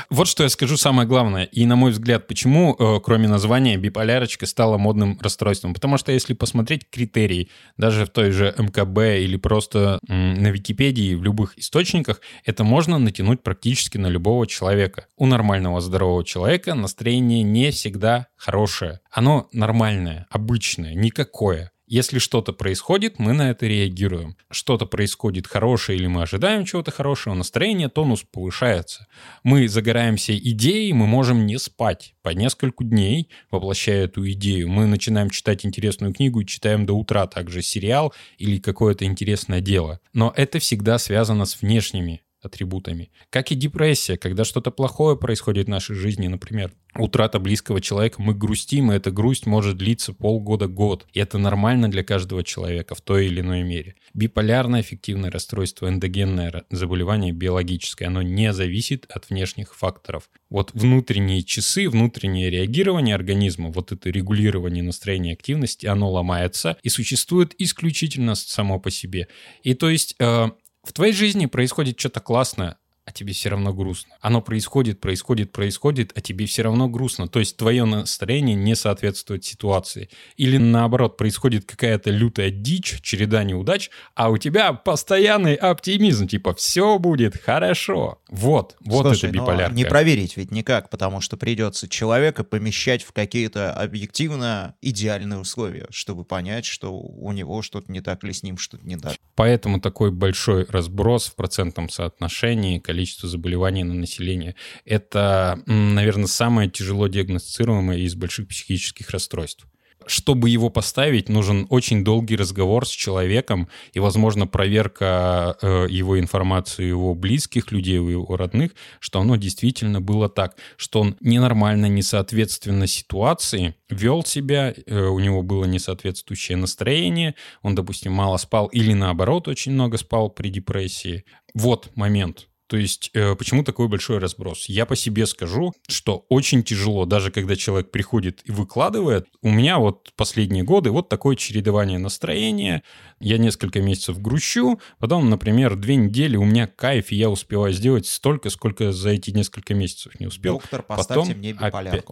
Вот 0.09 0.27
что 0.27 0.43
я 0.43 0.49
скажу 0.49 0.77
самое 0.77 1.07
главное. 1.07 1.45
И, 1.45 1.65
на 1.65 1.75
мой 1.75 1.91
взгляд, 1.91 2.27
почему, 2.27 2.75
э, 2.77 2.99
кроме 3.03 3.27
названия, 3.27 3.77
биполярочка 3.77 4.45
стала 4.45 4.77
модным 4.77 5.19
расстройством? 5.21 5.73
Потому 5.73 5.97
что 5.97 6.11
если 6.11 6.33
посмотреть 6.33 6.89
критерии, 6.89 7.49
даже 7.77 8.05
в 8.05 8.09
той 8.09 8.31
же 8.31 8.53
МКБ 8.57 9.23
или 9.23 9.37
просто 9.37 9.99
на 10.07 10.49
Википедии, 10.49 11.15
в 11.15 11.23
любых 11.23 11.57
источниках, 11.57 12.21
это 12.45 12.63
можно 12.63 12.97
натянуть 12.97 13.43
практически 13.43 13.97
на 13.97 14.07
любого 14.07 14.47
человека. 14.47 15.07
У 15.17 15.25
нормального 15.25 15.81
здорового 15.81 16.23
человека 16.23 16.73
настроение 16.73 17.43
не 17.43 17.71
всегда 17.71 18.27
хорошее. 18.35 18.99
Оно 19.11 19.47
нормальное, 19.51 20.27
обычное, 20.29 20.93
никакое. 20.93 21.71
Если 21.89 22.19
что-то 22.19 22.51
происходит, 22.51 23.17
мы 23.17 23.31
на 23.31 23.49
это 23.49 23.65
реагируем. 23.65 24.35
Что-то 24.51 24.85
происходит 24.85 25.47
хорошее 25.47 25.97
или 25.97 26.07
мы 26.07 26.23
ожидаем 26.23 26.65
чего-то 26.65 26.91
хорошего, 26.91 27.33
настроение, 27.33 27.87
тонус 27.87 28.25
повышается. 28.29 29.07
Мы 29.43 29.69
загораемся 29.69 30.37
идеей, 30.37 30.91
мы 30.91 31.07
можем 31.07 31.45
не 31.45 31.57
спать 31.57 32.13
по 32.23 32.29
нескольку 32.29 32.83
дней, 32.83 33.29
воплощая 33.49 34.03
эту 34.03 34.29
идею. 34.31 34.67
Мы 34.67 34.85
начинаем 34.85 35.29
читать 35.29 35.65
интересную 35.65 36.13
книгу 36.13 36.41
и 36.41 36.45
читаем 36.45 36.85
до 36.85 36.91
утра 36.91 37.25
также 37.25 37.61
сериал 37.61 38.13
или 38.37 38.59
какое-то 38.59 39.05
интересное 39.05 39.61
дело. 39.61 40.01
Но 40.11 40.33
это 40.35 40.59
всегда 40.59 40.97
связано 40.97 41.45
с 41.45 41.61
внешними 41.61 42.21
атрибутами. 42.41 43.11
Как 43.29 43.51
и 43.51 43.55
депрессия, 43.55 44.17
когда 44.17 44.43
что-то 44.43 44.71
плохое 44.71 45.17
происходит 45.17 45.67
в 45.67 45.69
нашей 45.69 45.95
жизни, 45.95 46.27
например, 46.27 46.73
утрата 46.95 47.39
близкого 47.39 47.81
человека, 47.81 48.21
мы 48.21 48.33
грустим, 48.33 48.91
и 48.91 48.95
эта 48.95 49.11
грусть 49.11 49.45
может 49.45 49.77
длиться 49.77 50.13
полгода-год. 50.13 51.07
И 51.13 51.19
это 51.19 51.37
нормально 51.37 51.89
для 51.89 52.03
каждого 52.03 52.43
человека 52.43 52.95
в 52.95 53.01
той 53.01 53.27
или 53.27 53.41
иной 53.41 53.63
мере. 53.63 53.95
Биполярное 54.13 54.79
аффективное 54.81 55.31
расстройство, 55.31 55.87
эндогенное 55.87 56.65
заболевание 56.69 57.31
биологическое, 57.31 58.07
оно 58.07 58.21
не 58.21 58.53
зависит 58.53 59.05
от 59.09 59.29
внешних 59.29 59.75
факторов. 59.75 60.29
Вот 60.49 60.71
внутренние 60.73 61.43
часы, 61.43 61.89
внутреннее 61.89 62.49
реагирование 62.49 63.15
организма, 63.15 63.69
вот 63.69 63.91
это 63.91 64.09
регулирование 64.09 64.83
настроения 64.83 65.33
активности, 65.33 65.85
оно 65.85 66.11
ломается 66.11 66.77
и 66.83 66.89
существует 66.89 67.53
исключительно 67.57 68.35
само 68.35 68.79
по 68.79 68.89
себе. 68.89 69.27
И 69.63 69.73
то 69.73 69.89
есть 69.89 70.15
э, 70.19 70.49
в 70.87 70.93
твоей 70.93 71.13
жизни 71.13 71.45
происходит 71.45 71.99
что-то 71.99 72.21
классное, 72.21 72.77
а 73.07 73.11
тебе 73.13 73.31
все 73.31 73.47
равно 73.47 73.73
грустно. 73.73 74.13
Оно 74.19 74.41
происходит, 74.41 74.99
происходит, 74.99 75.53
происходит, 75.53 76.11
а 76.13 76.19
тебе 76.19 76.45
все 76.45 76.63
равно 76.63 76.89
грустно. 76.89 77.29
То 77.29 77.39
есть 77.39 77.55
твое 77.55 77.85
настроение 77.85 78.53
не 78.53 78.75
соответствует 78.75 79.45
ситуации. 79.45 80.09
Или 80.35 80.57
наоборот, 80.57 81.15
происходит 81.15 81.63
какая-то 81.63 82.11
лютая 82.11 82.51
дичь, 82.51 82.99
череда 83.01 83.45
неудач, 83.45 83.89
а 84.13 84.29
у 84.29 84.37
тебя 84.37 84.73
постоянный 84.73 85.55
оптимизм, 85.55 86.27
типа 86.27 86.53
все 86.53 86.99
будет 86.99 87.37
хорошо. 87.37 88.19
Вот, 88.27 88.75
вот 88.81 89.03
Слушай, 89.03 89.29
это 89.29 89.37
ну, 89.37 89.43
биполярка. 89.43 89.73
не 89.73 89.85
проверить 89.85 90.35
ведь 90.35 90.51
никак, 90.51 90.89
потому 90.89 91.21
что 91.21 91.37
придется 91.37 91.87
человека 91.87 92.43
помещать 92.43 93.03
в 93.03 93.13
какие-то 93.13 93.71
объективно 93.71 94.75
идеальные 94.81 95.39
условия, 95.39 95.87
чтобы 95.91 96.25
понять, 96.25 96.65
что 96.65 96.93
у 96.93 97.31
него 97.31 97.61
что-то 97.61 97.89
не 97.89 98.01
так 98.01 98.25
или 98.25 98.33
с 98.33 98.43
ним 98.43 98.57
что-то 98.57 98.85
не 98.85 98.97
так. 98.97 99.15
Поэтому 99.35 99.79
такой 99.79 100.11
большой 100.11 100.65
разброс 100.65 101.27
в 101.27 101.35
процентном 101.35 101.87
соотношении 101.87 102.79
количества 102.79 102.96
заболеваний 103.05 103.83
на 103.83 103.93
население. 103.93 104.55
Это, 104.85 105.61
наверное, 105.65 106.27
самое 106.27 106.69
тяжело 106.69 107.07
диагностируемое 107.07 107.99
из 107.99 108.15
больших 108.15 108.47
психических 108.47 109.09
расстройств. 109.09 109.67
Чтобы 110.07 110.49
его 110.49 110.69
поставить, 110.69 111.27
нужен 111.27 111.67
очень 111.69 112.03
долгий 112.03 112.37
разговор 112.37 112.87
с 112.87 112.89
человеком 112.89 113.67
и, 113.93 113.99
возможно, 113.99 114.47
проверка 114.47 115.57
э, 115.61 115.87
его 115.89 116.19
информации 116.19 116.85
у 116.85 116.87
его 116.87 117.15
близких 117.15 117.71
людей, 117.71 117.97
у 117.97 118.07
его 118.07 118.37
родных, 118.37 118.71
что 118.99 119.19
оно 119.19 119.35
действительно 119.35 119.99
было 119.99 120.29
так, 120.29 120.55
что 120.77 121.01
он 121.01 121.17
ненормально, 121.19 121.87
несоответственно 121.87 122.87
ситуации 122.87 123.75
вел 123.89 124.23
себя, 124.23 124.73
э, 124.73 124.99
у 125.07 125.19
него 125.19 125.41
было 125.43 125.65
несоответствующее 125.65 126.57
настроение, 126.57 127.35
он, 127.61 127.75
допустим, 127.75 128.13
мало 128.13 128.37
спал 128.37 128.67
или, 128.67 128.93
наоборот, 128.93 129.47
очень 129.47 129.73
много 129.73 129.97
спал 129.97 130.29
при 130.29 130.49
депрессии. 130.49 131.25
Вот 131.53 131.89
момент. 131.95 132.46
То 132.67 132.75
есть, 132.75 133.11
э, 133.13 133.35
почему 133.35 133.63
такой 133.63 133.87
большой 133.87 134.17
разброс? 134.17 134.65
Я 134.67 134.85
по 134.85 134.95
себе 134.95 135.25
скажу, 135.25 135.73
что 135.87 136.25
очень 136.29 136.63
тяжело, 136.63 137.05
даже 137.05 137.31
когда 137.31 137.55
человек 137.55 137.91
приходит 137.91 138.41
и 138.43 138.51
выкладывает. 138.51 139.27
У 139.41 139.49
меня 139.49 139.79
вот 139.79 140.11
последние 140.15 140.63
годы 140.63 140.91
вот 140.91 141.07
такое 141.07 141.37
чередование 141.37 141.97
настроения. 141.97 142.83
Я 143.19 143.37
несколько 143.37 143.81
месяцев 143.81 144.21
грущу, 144.21 144.79
потом, 144.99 145.29
например, 145.29 145.75
две 145.75 145.95
недели 145.95 146.35
у 146.35 146.43
меня 146.43 146.67
кайф, 146.67 147.11
и 147.11 147.15
я 147.15 147.29
успеваю 147.29 147.73
сделать 147.73 148.05
столько, 148.05 148.49
сколько 148.49 148.91
за 148.91 149.09
эти 149.11 149.31
несколько 149.31 149.73
месяцев 149.73 150.19
не 150.19 150.27
успел. 150.27 150.55
Доктор, 150.55 150.83
поставьте 150.83 151.33
Потом 151.33 151.39
мне 151.39 151.51
опять. 151.53 152.05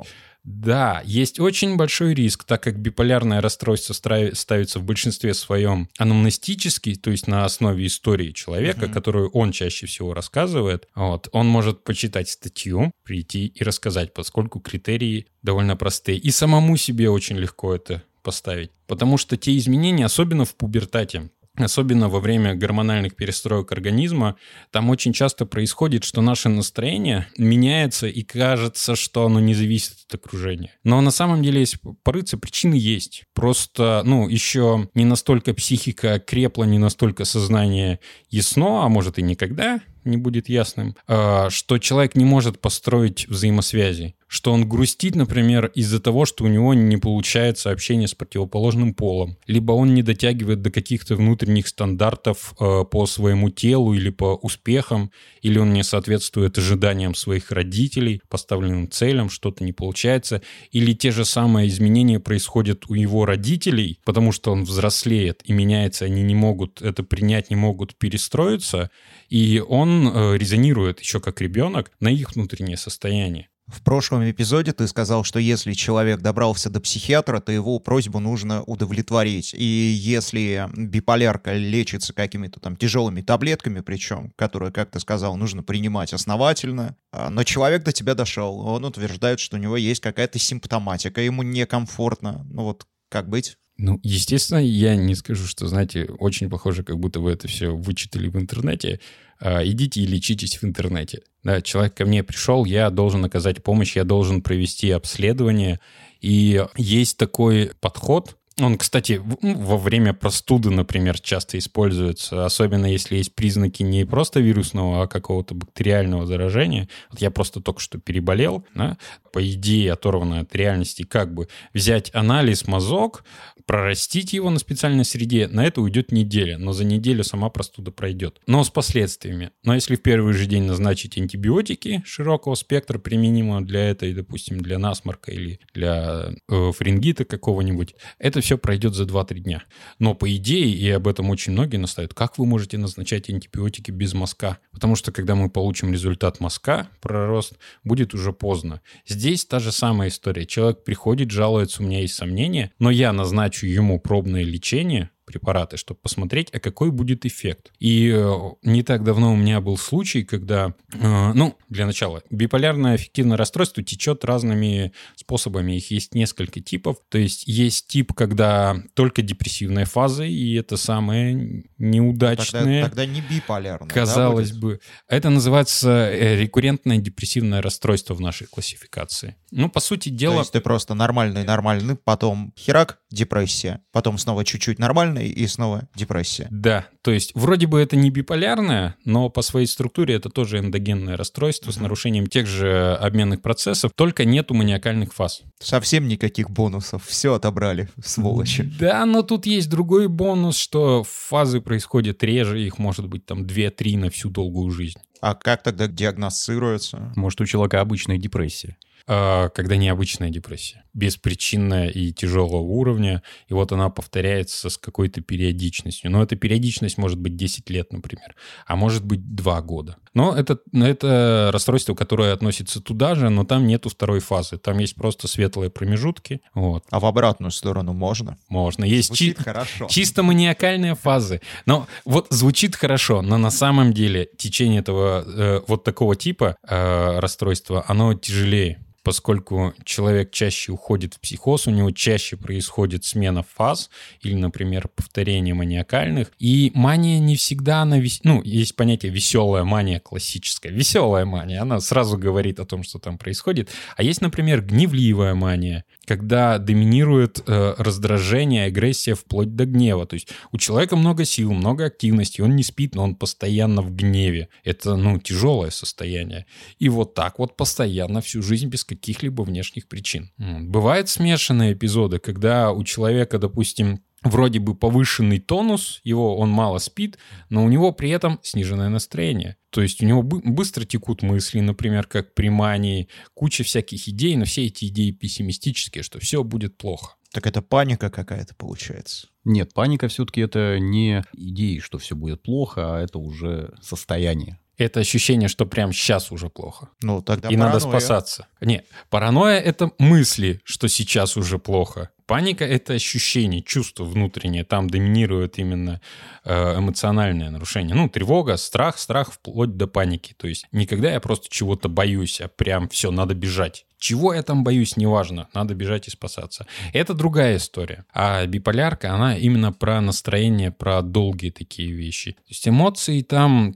Да, 0.46 1.02
есть 1.06 1.40
очень 1.40 1.76
большой 1.76 2.14
риск, 2.14 2.44
так 2.44 2.62
как 2.62 2.80
биполярное 2.80 3.42
расстройство 3.42 3.94
ставится 3.94 4.80
в 4.80 4.84
большинстве 4.84 5.34
своем 5.34 5.90
анамнестически, 5.98 6.94
то 6.96 7.10
есть 7.10 7.28
на 7.28 7.46
основе 7.46 7.86
истории 7.88 8.32
человека, 8.32 8.86
Мгм. 8.86 8.94
которую 8.94 9.30
он 9.32 9.52
чаще 9.52 9.88
всего 9.88 10.14
рассказывает. 10.14 10.88
Вот, 10.94 11.30
он 11.32 11.48
может 11.48 11.84
почитать 11.84 12.30
статью, 12.30 12.92
прийти 13.04 13.48
и 13.48 13.64
рассказать, 13.64 14.14
поскольку 14.14 14.60
критерии 14.60 15.26
довольно 15.42 15.76
простые. 15.76 16.20
И 16.20 16.30
самому 16.30 16.78
себе 16.78 17.10
очень 17.10 17.38
легко 17.38 17.74
это 17.74 18.04
поставить. 18.22 18.72
Потому 18.88 19.18
что 19.18 19.38
те 19.38 19.56
изменения, 19.58 20.06
особенно 20.06 20.46
в 20.46 20.56
пубертате, 20.56 21.30
особенно 21.58 22.10
во 22.10 22.20
время 22.20 22.56
гормональных 22.56 23.16
перестроек 23.16 23.72
организма, 23.72 24.36
там 24.72 24.90
очень 24.90 25.14
часто 25.14 25.46
происходит, 25.46 26.04
что 26.04 26.22
наше 26.22 26.50
настроение 26.50 27.28
меняется, 27.38 28.08
и 28.08 28.24
кажется, 28.24 28.96
что 28.96 29.26
оно 29.26 29.40
не 29.40 29.54
зависит 29.54 29.98
от 30.08 30.16
окружения. 30.16 30.72
Но 30.84 31.02
на 31.02 31.12
самом 31.12 31.44
деле, 31.44 31.62
если 31.62 31.80
порыться, 32.04 32.38
причины 32.38 32.76
есть. 32.76 33.24
Просто, 33.34 34.02
ну, 34.06 34.28
еще 34.28 34.90
не 34.94 35.06
настолько 35.06 35.54
психика 35.54 36.20
крепла, 36.20 36.64
не 36.64 36.80
настолько 36.80 37.26
сознание 37.26 38.00
ясно, 38.30 38.86
а 38.86 38.90
может 38.90 39.20
и 39.20 39.22
никогда 39.22 39.82
не 40.06 40.18
будет 40.18 40.50
ясным, 40.50 40.96
а, 41.08 41.50
что 41.50 41.78
человек 41.80 42.16
не 42.16 42.26
может 42.26 42.62
построить 42.62 43.28
взаимосвязи. 43.28 44.16
Что 44.36 44.52
он 44.52 44.68
грустит, 44.68 45.16
например, 45.16 45.72
из-за 45.76 46.02
того, 46.02 46.26
что 46.26 46.44
у 46.44 46.48
него 46.48 46.74
не 46.74 46.98
получается 46.98 47.72
общение 47.72 48.10
с 48.10 48.14
противоположным 48.14 48.94
полом. 48.94 49.38
Либо 49.48 49.72
он 49.72 49.94
не 49.94 50.04
дотягивает 50.04 50.62
до 50.62 50.72
каких-то 50.72 51.16
внутренних 51.16 51.70
стандартов 51.70 52.54
э, 52.60 52.84
по 52.84 53.06
своему 53.06 53.50
телу 53.50 53.94
или 53.94 54.10
по 54.10 54.36
успехам, 54.36 55.10
или 55.42 55.58
он 55.58 55.72
не 55.72 55.84
соответствует 55.84 56.58
ожиданиям 56.58 57.16
своих 57.16 57.50
родителей, 57.50 58.22
поставленным 58.28 58.92
целям, 58.92 59.30
что-то 59.30 59.64
не 59.64 59.72
получается, 59.72 60.42
или 60.70 60.92
те 60.92 61.12
же 61.12 61.24
самые 61.24 61.70
изменения 61.70 62.20
происходят 62.20 62.90
у 62.90 62.94
его 62.94 63.26
родителей, 63.26 64.02
потому 64.04 64.34
что 64.34 64.52
он 64.52 64.66
взрослеет 64.66 65.44
и 65.46 65.54
меняется, 65.54 66.04
они 66.04 66.24
не 66.24 66.36
могут 66.36 66.82
это 66.82 67.04
принять, 67.04 67.52
не 67.52 67.56
могут 67.56 67.96
перестроиться, 67.96 68.92
и 69.30 69.64
он 69.66 70.10
э, 70.14 70.38
резонирует 70.38 71.00
еще 71.00 71.22
как 71.22 71.40
ребенок 71.40 71.94
на 72.02 72.10
их 72.10 72.36
внутреннее 72.36 72.76
состояние. 72.76 73.48
В 73.68 73.82
прошлом 73.82 74.30
эпизоде 74.30 74.74
ты 74.74 74.88
сказал, 74.88 75.24
что 75.24 75.40
если 75.40 75.74
человек 75.74 76.22
добрался 76.22 76.70
до 76.70 76.80
психиатра, 76.80 77.40
то 77.40 77.52
его 77.52 77.80
просьбу 77.80 78.20
нужно 78.20 78.62
удовлетворить. 78.62 79.56
И 79.56 79.64
если 79.64 80.70
биполярка 80.76 81.54
лечится 81.54 82.14
какими-то 82.14 82.60
там 82.60 82.78
тяжелыми 82.78 83.22
таблетками, 83.22 83.80
причем, 83.80 84.32
которые, 84.36 84.72
как 84.72 84.92
ты 84.92 85.00
сказал, 85.00 85.36
нужно 85.36 85.64
принимать 85.64 86.14
основательно, 86.14 86.96
а, 87.12 87.32
но 87.32 87.44
человек 87.44 87.84
до 87.84 87.92
тебя 87.92 88.14
дошел, 88.14 88.60
он 88.60 88.86
утверждает, 88.86 89.40
что 89.40 89.58
у 89.58 89.60
него 89.60 89.78
есть 89.78 90.02
какая-то 90.02 90.38
симптоматика, 90.38 91.22
ему 91.22 91.42
некомфортно. 91.42 92.46
Ну 92.48 92.66
вот 92.66 92.86
как 93.10 93.30
быть? 93.30 93.58
Ну, 93.78 94.00
естественно, 94.04 94.60
я 94.60 94.96
не 94.96 95.16
скажу, 95.16 95.46
что, 95.46 95.68
знаете, 95.68 96.06
очень 96.20 96.50
похоже, 96.50 96.84
как 96.84 96.98
будто 96.98 97.20
вы 97.20 97.32
это 97.32 97.48
все 97.48 97.76
вычитали 97.76 98.30
в 98.30 98.38
интернете. 98.38 99.02
А, 99.40 99.66
идите 99.66 100.02
и 100.02 100.08
лечитесь 100.08 100.58
в 100.58 100.64
интернете. 100.64 101.24
Да, 101.44 101.62
человек 101.62 101.96
ко 101.96 102.06
мне 102.06 102.24
пришел, 102.24 102.64
я 102.64 102.90
должен 102.90 103.26
оказать 103.26 103.62
помощь, 103.64 103.96
я 103.96 104.06
должен 104.06 104.42
провести 104.42 104.92
обследование. 104.92 105.80
И 106.22 106.64
есть 106.78 107.18
такой 107.18 107.72
подход, 107.82 108.38
он, 108.60 108.78
кстати, 108.78 109.22
ну, 109.42 109.56
во 109.56 109.78
время 109.78 110.14
простуды, 110.14 110.70
например, 110.70 111.20
часто 111.20 111.58
используется, 111.58 112.46
особенно 112.46 112.86
если 112.86 113.18
есть 113.18 113.36
признаки 113.36 113.84
не 113.84 114.06
просто 114.06 114.40
вирусного, 114.40 115.04
а 115.04 115.08
какого-то 115.08 115.54
бактериального 115.54 116.26
заражения. 116.26 116.88
Вот 117.12 117.20
я 117.20 117.32
просто 117.32 117.60
только 117.60 117.82
что 117.82 118.00
переболел, 118.00 118.66
да, 118.74 118.98
по 119.34 119.46
идее, 119.46 119.92
оторванной 119.92 120.40
от 120.40 120.56
реальности, 120.56 121.04
как 121.04 121.34
бы 121.34 121.50
взять 121.74 122.10
анализ 122.14 122.68
мазок, 122.68 123.26
прорастить 123.66 124.32
его 124.32 124.50
на 124.50 124.60
специальной 124.60 125.04
среде, 125.04 125.48
на 125.48 125.66
это 125.66 125.82
уйдет 125.82 126.12
неделя, 126.12 126.58
но 126.58 126.72
за 126.72 126.86
неделю 126.86 127.24
сама 127.24 127.50
простуда 127.50 127.92
пройдет. 127.92 128.40
Но 128.48 128.64
с 128.64 128.70
последствиями. 128.70 129.52
Но 129.64 129.74
если 129.74 129.96
в 129.96 130.02
первый 130.02 130.34
же 130.34 130.46
день 130.46 130.64
назначить 130.64 131.18
антибиотики 131.18 132.04
широкого 132.06 132.56
спектра, 132.56 133.00
применимого 133.00 133.62
для 133.62 133.90
этой, 133.90 134.14
допустим, 134.14 134.60
для 134.60 134.78
насморка 134.78 135.32
или 135.32 135.60
для 135.74 136.30
э, 136.48 136.72
фарингита 136.72 137.26
какого-нибудь, 137.26 137.96
это 138.20 138.42
все 138.46 138.60
пройдет 138.60 138.94
за 138.94 139.06
2-3 139.06 139.40
дня. 139.40 139.64
Но 139.98 140.14
по 140.14 140.34
идее, 140.36 140.70
и 140.70 140.88
об 140.92 141.08
этом 141.08 141.32
очень 141.32 141.54
многие 141.54 141.78
настаивают, 141.78 142.14
как 142.14 142.38
вы 142.38 142.46
можете 142.46 142.78
назначать 142.78 143.28
антибиотики 143.28 143.90
без 143.90 144.14
мазка? 144.14 144.60
Потому 144.72 144.96
что 144.96 145.12
когда 145.12 145.34
мы 145.34 145.50
получим 145.50 145.92
результат 145.92 146.40
мазка, 146.40 146.88
пророст, 147.02 147.54
будет 147.84 148.14
уже 148.14 148.34
поздно. 148.34 148.82
Здесь 149.08 149.46
та 149.46 149.60
же 149.60 149.72
самая 149.72 150.10
история. 150.10 150.46
Человек 150.46 150.84
приходит, 150.84 151.32
жалуется, 151.32 151.82
у 151.82 151.88
меня 151.88 152.02
есть 152.02 152.14
сомнения, 152.14 152.72
но 152.78 152.92
я 152.92 153.12
назначу 153.14 153.66
ему 153.66 154.00
пробное 154.00 154.44
лечение, 154.44 155.10
препараты, 155.26 155.78
чтобы 155.78 156.00
посмотреть, 156.02 156.50
а 156.54 156.60
какой 156.60 156.92
будет 156.92 157.26
эффект. 157.26 157.72
И 157.80 158.12
э, 158.14 158.34
не 158.64 158.84
так 158.84 159.04
давно 159.04 159.34
у 159.34 159.36
меня 159.36 159.62
был 159.62 159.78
случай, 159.78 160.24
когда, 160.24 160.74
э, 160.94 161.34
ну, 161.34 161.58
для 161.70 161.86
начала, 161.86 162.22
биполярное 162.30 162.94
аффективное 162.94 163.38
расстройство 163.38 163.84
течет 163.84 164.24
разными 164.24 164.94
способами. 165.16 165.74
Их 165.74 165.92
есть 165.92 166.14
несколько 166.14 166.62
типов. 166.62 166.98
То 167.10 167.18
есть 167.18 167.48
есть 167.48 167.88
тип, 167.88 168.14
когда 168.14 168.78
только 168.94 169.22
депрессивная 169.22 169.86
фаза, 169.86 170.24
и 170.24 170.54
это 170.56 170.78
самое 170.78 171.64
неудачное. 171.78 172.84
Тогда, 172.84 172.90
тогда 172.90 173.06
не 173.06 173.22
биполярно. 173.22 173.88
да, 173.88 173.94
Казалось 173.94 174.52
будет? 174.52 174.62
бы. 174.62 174.80
Это 175.08 175.30
называется 175.30 176.10
э, 176.12 176.36
рекуррентное 176.36 176.98
депрессивное 176.98 177.62
расстройство 177.62 178.14
в 178.14 178.22
нашей 178.22 178.48
классификации. 178.48 179.36
Ну, 179.52 179.70
по 179.70 179.80
сути 179.80 180.10
То 180.10 180.16
дела... 180.16 180.40
есть 180.40 180.52
ты 180.52 180.60
просто 180.60 180.94
нормальный, 180.94 181.44
нормальный, 181.44 181.96
потом 181.96 182.54
херак, 182.58 183.00
депрессия, 183.10 183.82
потом 183.92 184.18
снова 184.18 184.44
чуть-чуть 184.44 184.80
нормальный 185.16 185.28
и 185.28 185.48
снова 185.48 185.88
депрессия. 185.96 186.48
Да, 186.52 186.88
то 187.02 187.12
есть 187.12 187.32
вроде 187.36 187.68
бы 187.68 187.80
это 187.80 187.96
не 187.96 188.10
биполярное, 188.10 188.96
но 189.06 189.30
по 189.30 189.42
своей 189.42 189.68
структуре 189.68 190.16
это 190.16 190.30
тоже 190.30 190.60
эндогенное 190.60 191.18
расстройство 191.18 191.72
с 191.72 191.80
нарушением 191.80 192.28
тех 192.28 192.48
же 192.48 192.96
обменных 192.96 193.42
процессов, 193.42 193.92
только 193.96 194.26
нету 194.26 194.54
маниакальных 194.54 195.14
фаз. 195.14 195.42
Совсем 195.60 196.08
никаких 196.08 196.50
бонусов, 196.50 197.06
все 197.06 197.34
отобрали, 197.34 197.90
сволочи. 198.04 198.64
Да, 198.80 199.06
но 199.06 199.22
тут 199.22 199.46
есть 199.46 199.70
другой 199.70 200.08
бонус, 200.08 200.58
что 200.58 201.04
фазы 201.04 201.62
происходят 201.62 202.24
реже, 202.24 202.62
их 202.62 202.78
может 202.78 203.08
быть 203.08 203.26
там 203.26 203.44
2-3 203.44 203.98
на 203.98 204.10
всю 204.10 204.30
долгую 204.30 204.72
жизнь. 204.72 205.00
А 205.22 205.34
как 205.34 205.64
тогда 205.64 205.88
диагностируется? 205.88 207.12
Может, 207.16 207.42
у 207.42 207.46
человека 207.46 207.82
обычная 207.82 208.18
депрессия. 208.18 208.78
А, 209.08 209.50
когда 209.50 209.76
необычная 209.76 210.30
депрессия, 210.32 210.84
беспричинная 210.96 211.90
и 211.90 212.12
тяжелого 212.12 212.58
уровня, 212.62 213.22
и 213.48 213.54
вот 213.54 213.72
она 213.72 213.90
повторяется 213.90 214.70
с 214.70 214.78
какой-то 214.80 215.22
периодичностью. 215.22 216.10
Но 216.10 216.24
эта 216.24 216.36
периодичность 216.36 216.98
может 216.98 217.20
быть 217.20 217.36
10 217.36 217.70
лет, 217.70 217.94
например, 217.94 218.36
а 218.66 218.76
может 218.76 219.06
быть 219.06 219.36
2 219.36 219.62
года. 219.62 219.98
Но 220.16 220.36
это, 220.36 220.58
это 220.74 221.50
расстройство, 221.54 221.94
которое 221.94 222.34
относится 222.34 222.82
туда 222.82 223.14
же, 223.14 223.30
но 223.30 223.44
там 223.46 223.68
нету 223.68 223.90
второй 223.90 224.22
фазы. 224.22 224.58
Там 224.58 224.80
есть 224.80 224.96
просто 224.96 225.28
светлые 225.28 225.70
промежутки. 225.70 226.42
Вот, 226.56 226.84
А 226.90 227.00
в 227.00 227.06
обратную 227.06 227.52
сторону 227.52 227.94
можно? 227.94 228.38
можно. 228.50 228.86
Есть 228.86 229.10
Звучит 229.10 229.38
чи- 229.38 229.44
хорошо. 229.44 229.88
Чисто 229.88 230.24
маниакальные 230.24 230.96
фазы. 230.96 231.42
Но 231.68 231.86
вот 232.06 232.28
звучит 232.32 232.76
хорошо, 232.76 233.22
но 233.22 233.38
на 233.38 233.52
самом 233.52 233.94
деле 233.94 234.30
течение 234.38 234.80
этого 234.80 235.24
э, 235.28 235.62
вот 235.68 235.84
такого 235.84 236.16
типа 236.16 236.56
э, 236.68 237.20
расстройства, 237.20 237.86
оно 237.88 238.14
тяжелее 238.16 238.80
поскольку 239.06 239.76
человек 239.84 240.32
чаще 240.32 240.72
уходит 240.72 241.14
в 241.14 241.20
психоз, 241.20 241.68
у 241.68 241.72
него 241.72 241.92
чаще 241.92 242.38
происходит 242.38 243.06
смена 243.06 243.44
фаз 243.44 243.92
или, 244.22 244.34
например, 244.34 244.88
повторение 244.88 245.54
маниакальных. 245.54 246.32
И 246.40 246.72
мания 246.74 247.20
не 247.20 247.36
всегда, 247.36 247.84
она 247.84 248.00
вес... 248.00 248.22
ну, 248.24 248.42
есть 248.42 248.76
понятие 248.76 249.12
веселая 249.12 249.64
мания 249.64 250.00
классическая. 250.00 250.72
Веселая 250.72 251.24
мания, 251.24 251.62
она 251.62 251.80
сразу 251.82 252.18
говорит 252.18 252.60
о 252.60 252.66
том, 252.66 252.82
что 252.82 252.98
там 252.98 253.20
происходит. 253.20 253.70
А 253.96 254.02
есть, 254.02 254.22
например, 254.22 254.64
гневливая 254.64 255.36
мания, 255.36 255.86
когда 256.06 256.58
доминирует 256.58 257.44
э, 257.46 257.76
раздражение, 257.78 258.66
агрессия 258.66 259.14
вплоть 259.14 259.56
до 259.56 259.68
гнева. 259.68 260.08
То 260.08 260.16
есть 260.16 260.30
у 260.52 260.58
человека 260.58 260.96
много 260.96 261.26
сил, 261.26 261.54
много 261.54 261.86
активности, 261.86 262.42
он 262.42 262.56
не 262.56 262.64
спит, 262.64 262.96
но 262.96 263.04
он 263.04 263.14
постоянно 263.14 263.84
в 263.84 263.96
гневе. 263.96 264.50
Это, 264.64 264.96
ну, 264.96 265.20
тяжелое 265.20 265.70
состояние. 265.70 266.48
И 266.80 266.90
вот 266.90 267.14
так 267.14 267.38
вот 267.38 267.56
постоянно 267.56 268.22
всю 268.22 268.42
жизнь 268.42 268.68
без 268.68 268.84
каких-либо 268.96 269.44
внешних 269.44 269.88
причин. 269.88 270.32
Бывают 270.38 271.10
смешанные 271.10 271.74
эпизоды, 271.74 272.20
когда 272.20 272.72
у 272.72 272.84
человека, 272.84 273.38
допустим, 273.38 274.02
вроде 274.24 274.60
бы 274.60 274.76
повышенный 274.76 275.40
тонус, 275.40 276.02
его 276.04 276.38
он 276.38 276.50
мало 276.50 276.80
спит, 276.80 277.18
но 277.50 277.64
у 277.64 277.70
него 277.70 277.92
при 277.92 278.10
этом 278.10 278.40
сниженное 278.44 278.90
настроение. 278.90 279.58
То 279.70 279.82
есть 279.82 280.02
у 280.02 280.06
него 280.06 280.24
бы- 280.24 280.42
быстро 280.44 280.84
текут 280.84 281.22
мысли, 281.22 281.60
например, 281.60 282.08
как 282.08 282.34
при 282.34 282.50
мании, 282.50 283.08
куча 283.34 283.64
всяких 283.64 284.08
идей, 284.08 284.36
но 284.36 284.46
все 284.46 284.66
эти 284.66 284.86
идеи 284.86 285.12
пессимистические, 285.12 286.04
что 286.04 286.20
все 286.20 286.44
будет 286.44 286.78
плохо. 286.78 287.16
Так 287.32 287.48
это 287.48 287.62
паника 287.62 288.10
какая-то 288.10 288.56
получается. 288.56 289.28
Нет, 289.44 289.74
паника 289.74 290.08
все-таки 290.08 290.42
это 290.42 290.80
не 290.80 291.24
идеи, 291.34 291.80
что 291.80 291.98
все 291.98 292.16
будет 292.16 292.42
плохо, 292.42 292.96
а 292.96 293.02
это 293.02 293.20
уже 293.20 293.74
состояние. 293.82 294.58
Это 294.78 295.00
ощущение, 295.00 295.48
что 295.48 295.66
прям 295.66 295.94
сейчас 295.94 296.32
уже 296.32 296.50
плохо. 296.50 296.90
Ну, 297.02 297.22
тогда 297.22 297.50
и 297.50 297.56
надо 297.56 297.80
паранойя. 297.80 298.00
спасаться. 298.00 298.48
Не, 298.62 298.84
паранойя— 299.10 299.60
это 299.62 299.92
мысли, 300.00 300.60
что 300.64 300.88
сейчас 300.88 301.38
уже 301.38 301.60
плохо. 301.60 302.10
Паника— 302.26 302.66
это 302.66 302.94
ощущение, 302.94 303.62
чувство 303.62 304.04
внутреннее. 304.04 304.64
Там 304.64 304.90
доминирует 304.90 305.60
именно 305.60 306.02
э, 306.44 306.78
эмоциональное 306.80 307.52
нарушение. 307.52 307.96
Ну, 307.96 308.10
тревога, 308.10 308.58
страх, 308.58 308.98
страх 308.98 309.32
вплоть 309.32 309.78
до 309.78 309.88
паники. 309.88 310.34
То 310.34 310.48
есть 310.48 310.66
никогда 310.72 311.12
я 311.12 311.20
просто 311.20 311.48
чего-то 311.50 311.88
боюсь, 311.88 312.42
а 312.42 312.48
прям 312.48 312.90
все, 312.90 313.12
надо 313.12 313.36
бежать. 313.36 313.86
Чего 313.98 314.34
я 314.34 314.44
там 314.44 314.64
боюсь, 314.64 314.98
неважно, 314.98 315.48
надо 315.54 315.74
бежать 315.74 316.08
и 316.08 316.12
спасаться. 316.12 316.68
Это 316.94 317.14
другая 317.14 317.58
история. 317.58 318.06
А 318.14 318.46
биполярка, 318.46 319.14
она 319.14 319.38
именно 319.38 319.72
про 319.72 320.02
настроение, 320.02 320.72
про 320.72 321.02
долгие 321.02 321.50
такие 321.50 321.92
вещи. 321.92 322.34
То 322.34 322.50
есть 322.50 322.68
эмоции 322.68 323.22
там 323.22 323.76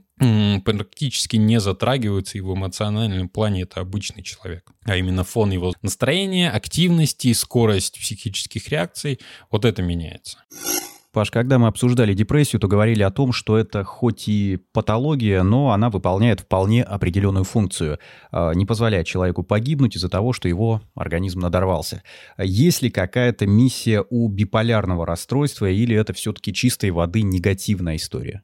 практически 0.64 1.36
не 1.36 1.60
затрагиваются, 1.60 2.36
и 2.36 2.42
в 2.42 2.52
эмоциональном 2.54 3.30
плане 3.30 3.62
это 3.62 3.80
обычный 3.80 4.22
человек. 4.22 4.70
А 4.84 4.96
именно 4.96 5.24
фон 5.24 5.50
его 5.50 5.72
настроения, 5.80 6.50
активности, 6.50 7.32
скорость 7.32 7.98
психических 7.98 8.68
реакций, 8.68 9.18
вот 9.50 9.64
это 9.64 9.80
меняется. 9.82 10.38
Паш, 11.12 11.32
когда 11.32 11.58
мы 11.58 11.66
обсуждали 11.66 12.14
депрессию, 12.14 12.60
то 12.60 12.68
говорили 12.68 13.02
о 13.02 13.10
том, 13.10 13.32
что 13.32 13.56
это 13.58 13.82
хоть 13.82 14.28
и 14.28 14.60
патология, 14.72 15.42
но 15.42 15.72
она 15.72 15.90
выполняет 15.90 16.40
вполне 16.40 16.84
определенную 16.84 17.44
функцию. 17.44 17.98
а, 18.30 18.52
Не 18.52 18.64
позволяет 18.64 19.08
человеку 19.08 19.42
погибнуть 19.42 19.96
из-за 19.96 20.08
того, 20.08 20.32
что 20.32 20.48
его 20.48 20.82
организм 20.94 21.40
надорвался. 21.40 22.04
Есть 22.38 22.82
ли 22.82 22.90
какая-то 22.90 23.46
миссия 23.46 24.04
у 24.08 24.28
биполярного 24.28 25.04
расстройства, 25.04 25.66
или 25.66 25.96
это 25.96 26.12
все-таки 26.12 26.52
чистой 26.52 26.90
воды 26.90 27.22
негативная 27.22 27.96
история? 27.96 28.42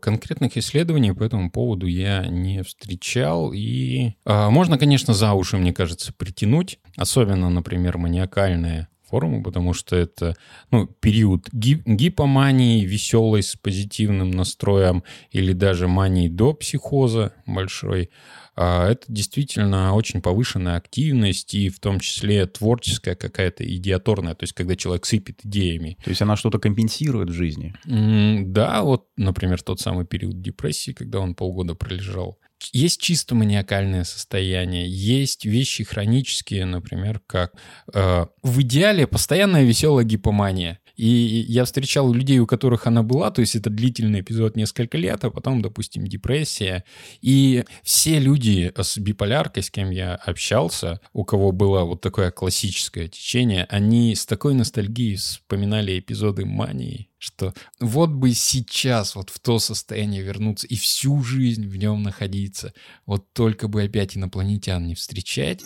Конкретных 0.00 0.56
исследований 0.56 1.12
по 1.12 1.22
этому 1.22 1.50
поводу 1.50 1.86
я 1.86 2.26
не 2.26 2.62
встречал. 2.62 3.52
И 3.52 4.12
а, 4.24 4.48
можно, 4.48 4.78
конечно, 4.78 5.12
за 5.12 5.34
уши, 5.34 5.58
мне 5.58 5.74
кажется, 5.74 6.14
притянуть. 6.14 6.78
Особенно, 6.96 7.50
например, 7.50 7.98
маниакальные 7.98 8.88
формы, 9.08 9.42
потому 9.42 9.72
что 9.72 9.96
это 9.96 10.36
ну, 10.70 10.86
период 10.86 11.48
ги- 11.52 11.82
гипомании, 11.84 12.84
веселой, 12.84 13.42
с 13.42 13.56
позитивным 13.56 14.30
настроем, 14.30 15.02
или 15.30 15.52
даже 15.52 15.88
мании 15.88 16.28
до 16.28 16.52
психоза 16.54 17.32
большой. 17.46 18.10
А, 18.56 18.90
Это 18.90 19.04
действительно 19.08 19.94
очень 19.94 20.22
повышенная 20.22 20.76
активность, 20.76 21.54
и 21.54 21.68
в 21.68 21.78
том 21.78 22.00
числе 22.00 22.46
творческая 22.46 23.14
какая-то 23.14 23.64
идиаторная, 23.64 24.34
то 24.34 24.44
есть 24.44 24.54
когда 24.54 24.76
человек 24.76 25.04
сыпет 25.04 25.40
идеями. 25.44 25.98
То 26.02 26.10
есть 26.10 26.22
она 26.22 26.36
что-то 26.36 26.58
компенсирует 26.58 27.30
в 27.30 27.34
жизни? 27.34 27.74
Да, 27.84 28.82
вот, 28.82 29.08
например, 29.16 29.62
тот 29.62 29.80
самый 29.80 30.06
период 30.06 30.40
депрессии, 30.40 30.92
когда 30.92 31.20
он 31.20 31.34
полгода 31.34 31.74
пролежал. 31.74 32.38
Есть 32.72 33.00
чисто 33.00 33.34
маниакальное 33.34 34.04
состояние, 34.04 34.88
есть 34.88 35.44
вещи 35.44 35.84
хронические, 35.84 36.64
например, 36.64 37.20
как 37.26 37.52
э, 37.92 38.26
в 38.42 38.60
идеале 38.62 39.06
постоянная 39.06 39.64
веселая 39.64 40.04
гипомания. 40.04 40.80
И 40.96 41.44
я 41.48 41.64
встречал 41.64 42.12
людей, 42.12 42.38
у 42.38 42.46
которых 42.46 42.86
она 42.86 43.02
была, 43.02 43.30
то 43.30 43.40
есть 43.40 43.54
это 43.54 43.70
длительный 43.70 44.20
эпизод 44.20 44.56
несколько 44.56 44.96
лет, 44.98 45.24
а 45.24 45.30
потом, 45.30 45.62
допустим, 45.62 46.06
депрессия. 46.06 46.84
И 47.20 47.64
все 47.82 48.18
люди 48.18 48.72
с 48.76 48.98
биполяркой, 48.98 49.62
с 49.62 49.70
кем 49.70 49.90
я 49.90 50.14
общался, 50.14 51.00
у 51.12 51.24
кого 51.24 51.52
было 51.52 51.84
вот 51.84 52.00
такое 52.00 52.30
классическое 52.30 53.08
течение, 53.08 53.66
они 53.68 54.14
с 54.14 54.26
такой 54.26 54.54
ностальгией 54.54 55.16
вспоминали 55.16 55.98
эпизоды 55.98 56.46
мании, 56.46 57.08
что 57.18 57.52
вот 57.80 58.10
бы 58.10 58.32
сейчас 58.32 59.14
вот 59.14 59.30
в 59.30 59.38
то 59.38 59.58
состояние 59.58 60.22
вернуться 60.22 60.66
и 60.66 60.76
всю 60.76 61.22
жизнь 61.22 61.66
в 61.66 61.76
нем 61.76 62.02
находиться, 62.02 62.72
вот 63.04 63.32
только 63.32 63.68
бы 63.68 63.82
опять 63.82 64.16
инопланетян 64.16 64.86
не 64.86 64.94
встречать. 64.94 65.62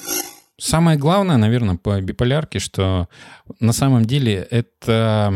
Самое 0.61 0.99
главное, 0.99 1.39
наверное, 1.39 1.77
по 1.77 1.99
биполярке, 2.01 2.59
что 2.59 3.09
на 3.61 3.73
самом 3.73 4.05
деле 4.05 4.47
это, 4.51 5.33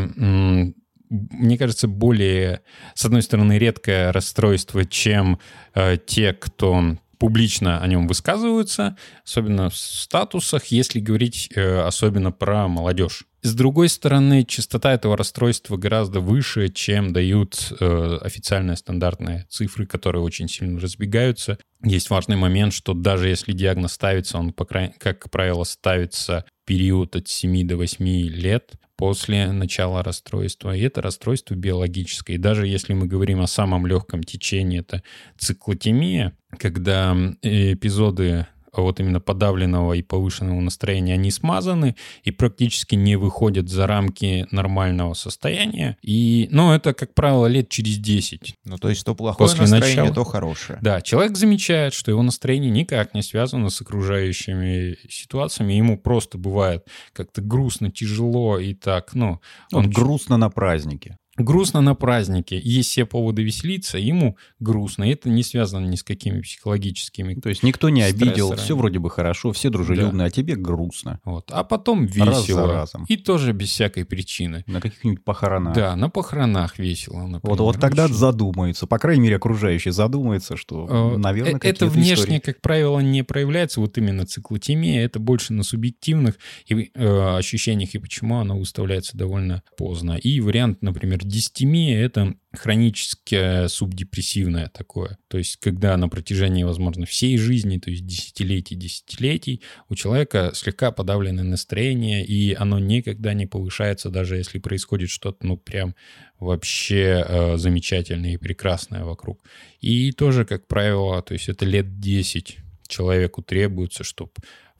мне 1.09 1.57
кажется, 1.57 1.87
более, 1.87 2.61
с 2.93 3.05
одной 3.05 3.23
стороны, 3.23 3.57
редкое 3.57 4.11
расстройство, 4.11 4.85
чем 4.85 5.39
э, 5.73 5.97
те, 6.05 6.33
кто 6.33 6.97
публично 7.17 7.81
о 7.81 7.87
нем 7.87 8.07
высказываются, 8.07 8.97
особенно 9.25 9.71
в 9.71 9.75
статусах, 9.75 10.65
если 10.67 10.99
говорить 10.99 11.49
э, 11.55 11.79
особенно 11.79 12.31
про 12.31 12.67
молодежь. 12.67 13.25
С 13.45 13.53
другой 13.53 13.89
стороны, 13.89 14.43
частота 14.43 14.91
этого 14.91 15.15
расстройства 15.15 15.77
гораздо 15.77 16.19
выше, 16.19 16.69
чем 16.69 17.13
дают 17.13 17.71
э, 17.79 18.17
официальные 18.23 18.75
стандартные 18.75 19.45
цифры, 19.49 19.85
которые 19.85 20.23
очень 20.23 20.49
сильно 20.49 20.79
разбегаются. 20.79 21.59
Есть 21.83 22.09
важный 22.09 22.37
момент, 22.37 22.73
что 22.73 22.95
даже 22.95 23.29
если 23.29 23.51
диагноз 23.51 23.93
ставится, 23.93 24.39
он, 24.39 24.51
по 24.51 24.65
крайней, 24.65 24.95
как 24.97 25.29
правило, 25.29 25.63
ставится 25.63 26.43
период 26.65 27.15
от 27.15 27.27
7 27.27 27.67
до 27.67 27.77
8 27.77 28.03
лет 28.29 28.71
после 28.95 29.51
начала 29.51 30.01
расстройства. 30.01 30.75
И 30.75 30.81
это 30.81 31.03
расстройство 31.03 31.53
биологическое. 31.53 32.37
И 32.37 32.39
даже 32.39 32.65
если 32.65 32.93
мы 32.93 33.05
говорим 33.05 33.41
о 33.41 33.47
самом 33.47 33.85
легком 33.85 34.23
течении, 34.23 34.79
это 34.79 35.03
циклотемия, 35.37 36.35
когда 36.57 37.15
э, 37.43 37.73
эпизоды 37.73 38.47
вот 38.81 38.99
именно 38.99 39.19
подавленного 39.19 39.93
и 39.93 40.01
повышенного 40.01 40.59
настроения, 40.59 41.13
они 41.13 41.31
смазаны 41.31 41.95
и 42.23 42.31
практически 42.31 42.95
не 42.95 43.15
выходят 43.15 43.69
за 43.69 43.87
рамки 43.87 44.47
нормального 44.51 45.13
состояния. 45.13 45.97
И, 46.01 46.47
ну, 46.51 46.73
это, 46.73 46.93
как 46.93 47.13
правило, 47.13 47.47
лет 47.47 47.69
через 47.69 47.97
10. 47.97 48.55
Ну, 48.65 48.77
то 48.77 48.89
есть 48.89 49.05
то 49.05 49.15
плохое 49.15 49.49
После 49.49 49.61
настроение, 49.61 50.03
начала. 50.09 50.15
то 50.15 50.23
хорошее. 50.23 50.79
Да, 50.81 51.01
человек 51.01 51.37
замечает, 51.37 51.93
что 51.93 52.11
его 52.11 52.21
настроение 52.21 52.69
никак 52.69 53.13
не 53.13 53.21
связано 53.21 53.69
с 53.69 53.81
окружающими 53.81 54.97
ситуациями. 55.09 55.73
Ему 55.73 55.97
просто 55.97 56.37
бывает 56.37 56.85
как-то 57.13 57.41
грустно, 57.41 57.91
тяжело 57.91 58.59
и 58.59 58.73
так, 58.73 59.13
ну... 59.13 59.39
Он 59.71 59.85
Он 59.85 59.91
грустно 59.91 60.37
на 60.37 60.49
празднике. 60.49 61.17
Грустно 61.37 61.81
на 61.81 61.95
празднике, 61.95 62.59
есть 62.63 62.89
все 62.89 63.05
поводы 63.05 63.43
веселиться, 63.43 63.97
ему 63.97 64.37
грустно. 64.59 65.03
Это 65.09 65.29
не 65.29 65.43
связано 65.43 65.85
ни 65.85 65.95
с 65.95 66.03
какими 66.03 66.41
психологическими. 66.41 67.35
То 67.35 67.49
есть 67.49 67.63
никто 67.63 67.89
не 67.89 68.01
обидел, 68.01 68.55
все 68.55 68.75
вроде 68.75 68.99
бы 68.99 69.09
хорошо, 69.09 69.51
все 69.51 69.69
дружелюбны, 69.69 70.23
а 70.23 70.29
тебе 70.29 70.55
грустно. 70.55 71.19
Вот. 71.23 71.49
А 71.51 71.63
потом 71.63 72.05
Раз 72.05 72.11
за 72.15 72.23
весело. 72.41 72.71
разом. 72.73 73.05
И 73.07 73.17
тоже 73.17 73.53
без 73.53 73.69
всякой 73.69 74.05
причины. 74.05 74.63
На 74.67 74.81
каких-нибудь 74.81 75.23
похоронах. 75.23 75.75
Да, 75.75 75.95
на 75.95 76.09
похоронах 76.09 76.79
весело, 76.79 77.21
например. 77.27 77.41
Вот, 77.43 77.59
вот 77.59 77.79
тогда 77.79 78.05
Очень. 78.05 78.15
задумаются, 78.15 78.87
по 78.87 78.97
крайней 78.99 79.23
мере, 79.23 79.35
окружающие 79.35 79.91
задумаются, 79.91 80.57
что, 80.57 80.87
Э, 81.15 81.17
наверное, 81.17 81.55
э, 81.61 81.67
Это 81.67 81.87
внешне, 81.87 82.13
истории. 82.13 82.39
как 82.39 82.61
правило, 82.61 82.99
не 82.99 83.23
проявляется, 83.23 83.79
вот 83.81 83.97
именно 83.97 84.25
циклотемия, 84.25 85.03
это 85.03 85.19
больше 85.19 85.53
на 85.53 85.63
субъективных 85.63 86.35
э, 86.69 87.37
ощущениях, 87.37 87.95
и 87.95 87.99
почему 87.99 88.39
она 88.39 88.55
выставляется 88.55 89.17
довольно 89.17 89.63
поздно. 89.77 90.13
И 90.17 90.39
вариант, 90.39 90.81
например, 90.81 91.24
дистемия— 91.27 91.99
это 92.05 92.35
хроническое 92.53 93.67
субдепрессивное 93.67 94.69
такое. 94.69 95.17
То 95.27 95.37
есть, 95.37 95.57
когда 95.57 95.97
на 95.97 96.07
протяжении, 96.07 96.63
возможно, 96.63 97.05
всей 97.05 97.37
жизни, 97.37 97.77
то 97.77 97.89
есть 97.89 98.05
десятилетий, 98.05 98.75
десятилетий, 98.75 99.61
у 99.89 99.95
человека 99.95 100.51
слегка 100.53 100.91
подавленное 100.91 101.43
настроение, 101.43 102.25
и 102.25 102.53
оно 102.53 102.79
никогда 102.79 103.33
не 103.33 103.45
повышается, 103.45 104.09
даже 104.09 104.37
если 104.37 104.59
происходит 104.59 105.09
что-то, 105.09 105.45
ну, 105.45 105.57
прям 105.57 105.95
вообще 106.39 107.25
э, 107.27 107.57
замечательное 107.57 108.33
и 108.33 108.37
прекрасное 108.37 109.03
вокруг. 109.03 109.43
И 109.81 110.11
тоже, 110.11 110.45
как 110.45 110.67
правило, 110.67 111.21
то 111.21 111.33
есть 111.33 111.49
это 111.49 111.65
лет 111.65 111.99
10 111.99 112.57
человеку 112.87 113.41
требуется, 113.41 114.03
чтобы 114.03 114.31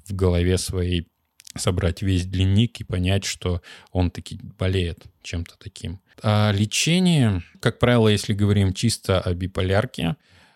в 0.06 0.14
голове 0.14 0.58
своей 0.58 1.08
собрать 1.56 2.02
весь 2.02 2.26
дневник 2.26 2.80
и 2.80 2.84
понять, 2.84 3.26
что 3.26 3.62
он 3.92 4.12
таки 4.12 4.40
болеет 4.58 5.04
чем-то 5.22 5.56
таким. 5.58 6.00
А 6.22 6.52
лечение, 6.52 7.44
как 7.60 7.80
правило, 7.80 8.08
если 8.08 8.34
говорим 8.34 8.74
чисто 8.74 9.20
о 9.20 9.34
биполярке, 9.34 10.16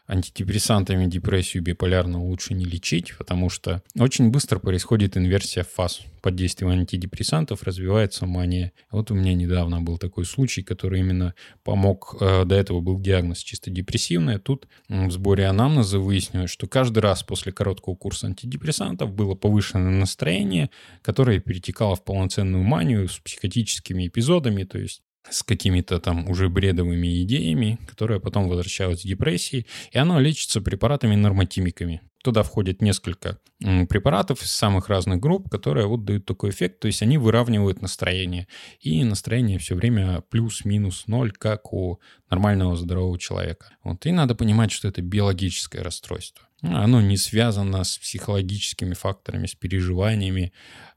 антидепрессантами 0.09 1.05
депрессию 1.05 1.61
биполярно 1.61 2.21
лучше 2.21 2.55
не 2.55 2.65
лечить, 2.65 3.15
потому 3.17 3.49
что 3.49 3.83
очень 3.97 4.31
быстро 4.31 4.59
происходит 4.59 5.15
инверсия 5.15 5.63
фаз. 5.63 6.01
Под 6.21 6.35
действием 6.35 6.71
антидепрессантов 6.71 7.63
развивается 7.63 8.25
мания. 8.25 8.73
Вот 8.91 9.11
у 9.11 9.15
меня 9.15 9.33
недавно 9.33 9.81
был 9.81 9.97
такой 9.97 10.25
случай, 10.25 10.63
который 10.63 10.99
именно 10.99 11.35
помог. 11.63 12.17
э, 12.19 12.43
До 12.43 12.55
этого 12.55 12.81
был 12.81 12.99
диагноз 12.99 13.37
чисто 13.39 13.69
депрессивный. 13.69 14.39
Тут 14.39 14.67
в 14.89 15.11
сборе 15.11 15.45
анамнеза 15.45 15.99
выяснилось, 15.99 16.49
что 16.49 16.67
каждый 16.67 16.99
раз 16.99 17.23
после 17.23 17.51
короткого 17.51 17.95
курса 17.95 18.27
антидепрессантов 18.27 19.13
было 19.13 19.35
повышенное 19.35 19.91
настроение, 19.91 20.71
которое 21.03 21.39
перетекало 21.39 21.95
в 21.95 22.03
полноценную 22.03 22.63
манию 22.63 23.07
с 23.07 23.19
психотическими 23.19 24.07
эпизодами. 24.07 24.63
То 24.63 24.79
есть 24.79 25.03
с 25.29 25.43
какими-то 25.43 25.99
там 25.99 26.29
уже 26.29 26.49
бредовыми 26.49 27.21
идеями, 27.23 27.79
которые 27.87 28.19
потом 28.19 28.47
возвращаются 28.47 29.07
с 29.07 29.09
депрессией, 29.09 29.67
и 29.91 29.97
оно 29.97 30.19
лечится 30.19 30.61
препаратами-нормотимиками. 30.61 32.01
Туда 32.23 32.43
входит 32.43 32.81
несколько 32.81 33.39
препаратов 33.59 34.43
из 34.43 34.51
самых 34.51 34.89
разных 34.89 35.19
групп, 35.19 35.49
которые 35.49 35.87
вот 35.87 36.03
дают 36.03 36.25
такой 36.25 36.49
эффект, 36.49 36.79
то 36.81 36.87
есть 36.87 37.01
они 37.01 37.17
выравнивают 37.17 37.81
настроение. 37.81 38.47
И 38.81 39.03
настроение 39.05 39.57
все 39.57 39.75
время 39.75 40.21
плюс-минус 40.29 41.07
ноль, 41.07 41.31
как 41.31 41.71
у 41.71 42.01
нормального 42.29 42.75
здорового 42.75 43.17
человека. 43.17 43.69
Вот. 43.83 44.05
И 44.05 44.11
надо 44.11 44.35
понимать, 44.35 44.71
что 44.71 44.89
это 44.89 45.01
биологическое 45.01 45.81
расстройство. 45.81 46.48
Оно 46.61 46.99
не 46.99 47.15
связано 47.15 47.83
с 47.83 47.97
психологическими 47.97 48.93
факторами, 48.93 49.47
с 49.47 49.55
переживаниями, 49.55 50.51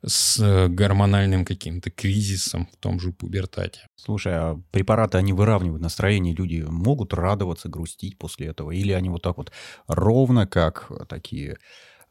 с 0.05 0.41
э, 0.41 0.69
гормональным 0.69 1.45
каким-то 1.45 1.91
кризисом 1.91 2.67
в 2.73 2.77
том 2.79 2.99
же 2.99 3.13
пубертате. 3.13 3.87
Слушай, 3.95 4.33
а 4.35 4.61
препараты, 4.73 5.19
они 5.19 5.33
выравнивают 5.33 5.81
настроение, 5.81 6.35
люди 6.35 6.65
могут 6.67 7.15
радоваться, 7.15 7.69
грустить 7.69 8.19
после 8.19 8.49
этого? 8.49 8.73
Или 8.73 8.93
они 8.93 9.09
вот 9.09 9.23
так 9.23 9.37
вот 9.37 9.53
ровно, 9.87 10.49
как 10.49 10.91
такие 11.09 11.59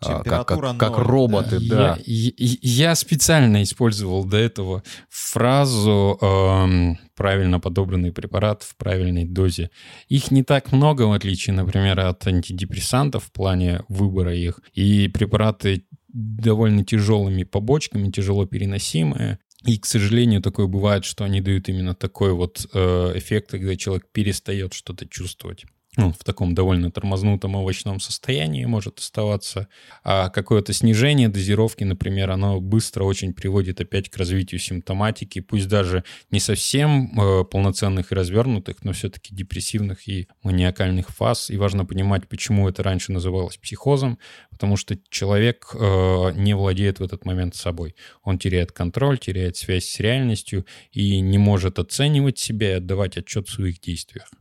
как, 0.02 0.48
как, 0.48 0.78
как 0.78 0.98
роботы, 0.98 1.60
да. 1.60 1.98
Я, 2.06 2.32
я, 2.38 2.58
я 2.62 2.96
специально 2.96 3.62
использовал 3.64 4.26
до 4.26 4.38
этого 4.38 4.84
фразу 5.10 6.18
эм, 6.22 7.00
правильно 7.16 7.60
подобранный 7.60 8.12
препарат 8.12 8.64
в 8.64 8.76
правильной 8.78 9.26
дозе. 9.26 9.70
Их 10.08 10.32
не 10.32 10.44
так 10.44 10.72
много, 10.72 11.04
в 11.04 11.12
отличие, 11.12 11.56
например, 11.56 12.00
от 12.00 12.26
антидепрессантов 12.26 13.26
в 13.26 13.32
плане 13.32 13.84
выбора 13.90 14.36
их. 14.36 14.60
И 14.74 15.08
препараты 15.08 15.86
довольно 16.08 16.84
тяжелыми 16.84 17.44
побочками, 17.44 18.12
тяжело 18.12 18.46
переносимые. 18.46 19.40
И, 19.66 19.78
к 19.78 19.86
сожалению, 19.86 20.42
такое 20.42 20.66
бывает, 20.66 21.06
что 21.06 21.24
они 21.24 21.40
дают 21.40 21.70
именно 21.70 21.94
такой 21.94 22.34
вот 22.34 22.68
э, 22.74 23.14
эффект, 23.16 23.52
когда 23.52 23.76
человек 23.76 24.08
перестает 24.12 24.74
что-то 24.74 25.08
чувствовать 25.08 25.66
он 25.97 26.13
в 26.13 26.23
таком 26.23 26.56
довольно 26.56 26.89
тормознутом 26.89 27.56
овощном 27.56 27.99
состоянии 27.99 28.63
может 28.63 28.99
оставаться. 28.99 29.67
А 30.06 30.30
какое-то 30.30 30.71
снижение 30.71 31.27
дозировки, 31.27 31.84
например, 31.84 32.32
оно 32.32 32.62
быстро 32.62 33.04
очень 33.04 33.34
приводит 33.34 33.82
опять 33.82 34.10
к 34.10 34.15
развитию 34.15 34.60
симптоматики, 34.60 35.41
пусть 35.41 35.67
даже 35.67 36.06
не 36.30 36.39
совсем 36.39 37.19
э, 37.19 37.43
полноценных 37.43 38.12
и 38.12 38.15
развернутых, 38.15 38.86
но 38.86 38.93
все-таки 38.93 39.36
депрессивных 39.36 40.08
и 40.08 40.30
маниакальных 40.43 41.10
фаз. 41.10 41.49
И 41.49 41.58
важно 41.58 41.84
понимать, 41.84 42.30
почему 42.30 42.69
это 42.69 42.84
раньше 42.84 43.12
называлось 43.12 43.58
психозом, 43.58 44.17
потому 44.49 44.77
что 44.77 44.97
человек 45.10 45.71
э, 45.73 46.32
не 46.36 46.54
владеет 46.54 46.99
в 46.99 47.04
этот 47.04 47.25
момент 47.25 47.56
собой. 47.56 47.95
Он 48.23 48.39
теряет 48.39 48.71
контроль, 48.71 49.17
теряет 49.17 49.58
связь 49.58 49.86
с 49.88 49.99
реальностью 49.99 50.65
и 50.93 51.19
не 51.19 51.38
может 51.38 51.80
оценивать 51.80 52.39
себя 52.39 52.71
и 52.71 52.75
отдавать 52.75 53.17
отчет 53.17 53.49
в 53.49 53.51
своих 53.51 53.82
действиях. 53.82 54.32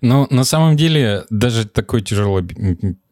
Но 0.00 0.26
на 0.30 0.44
самом 0.44 0.76
деле 0.76 1.24
даже 1.30 1.66
такое 1.66 2.00
тяжелое 2.00 2.46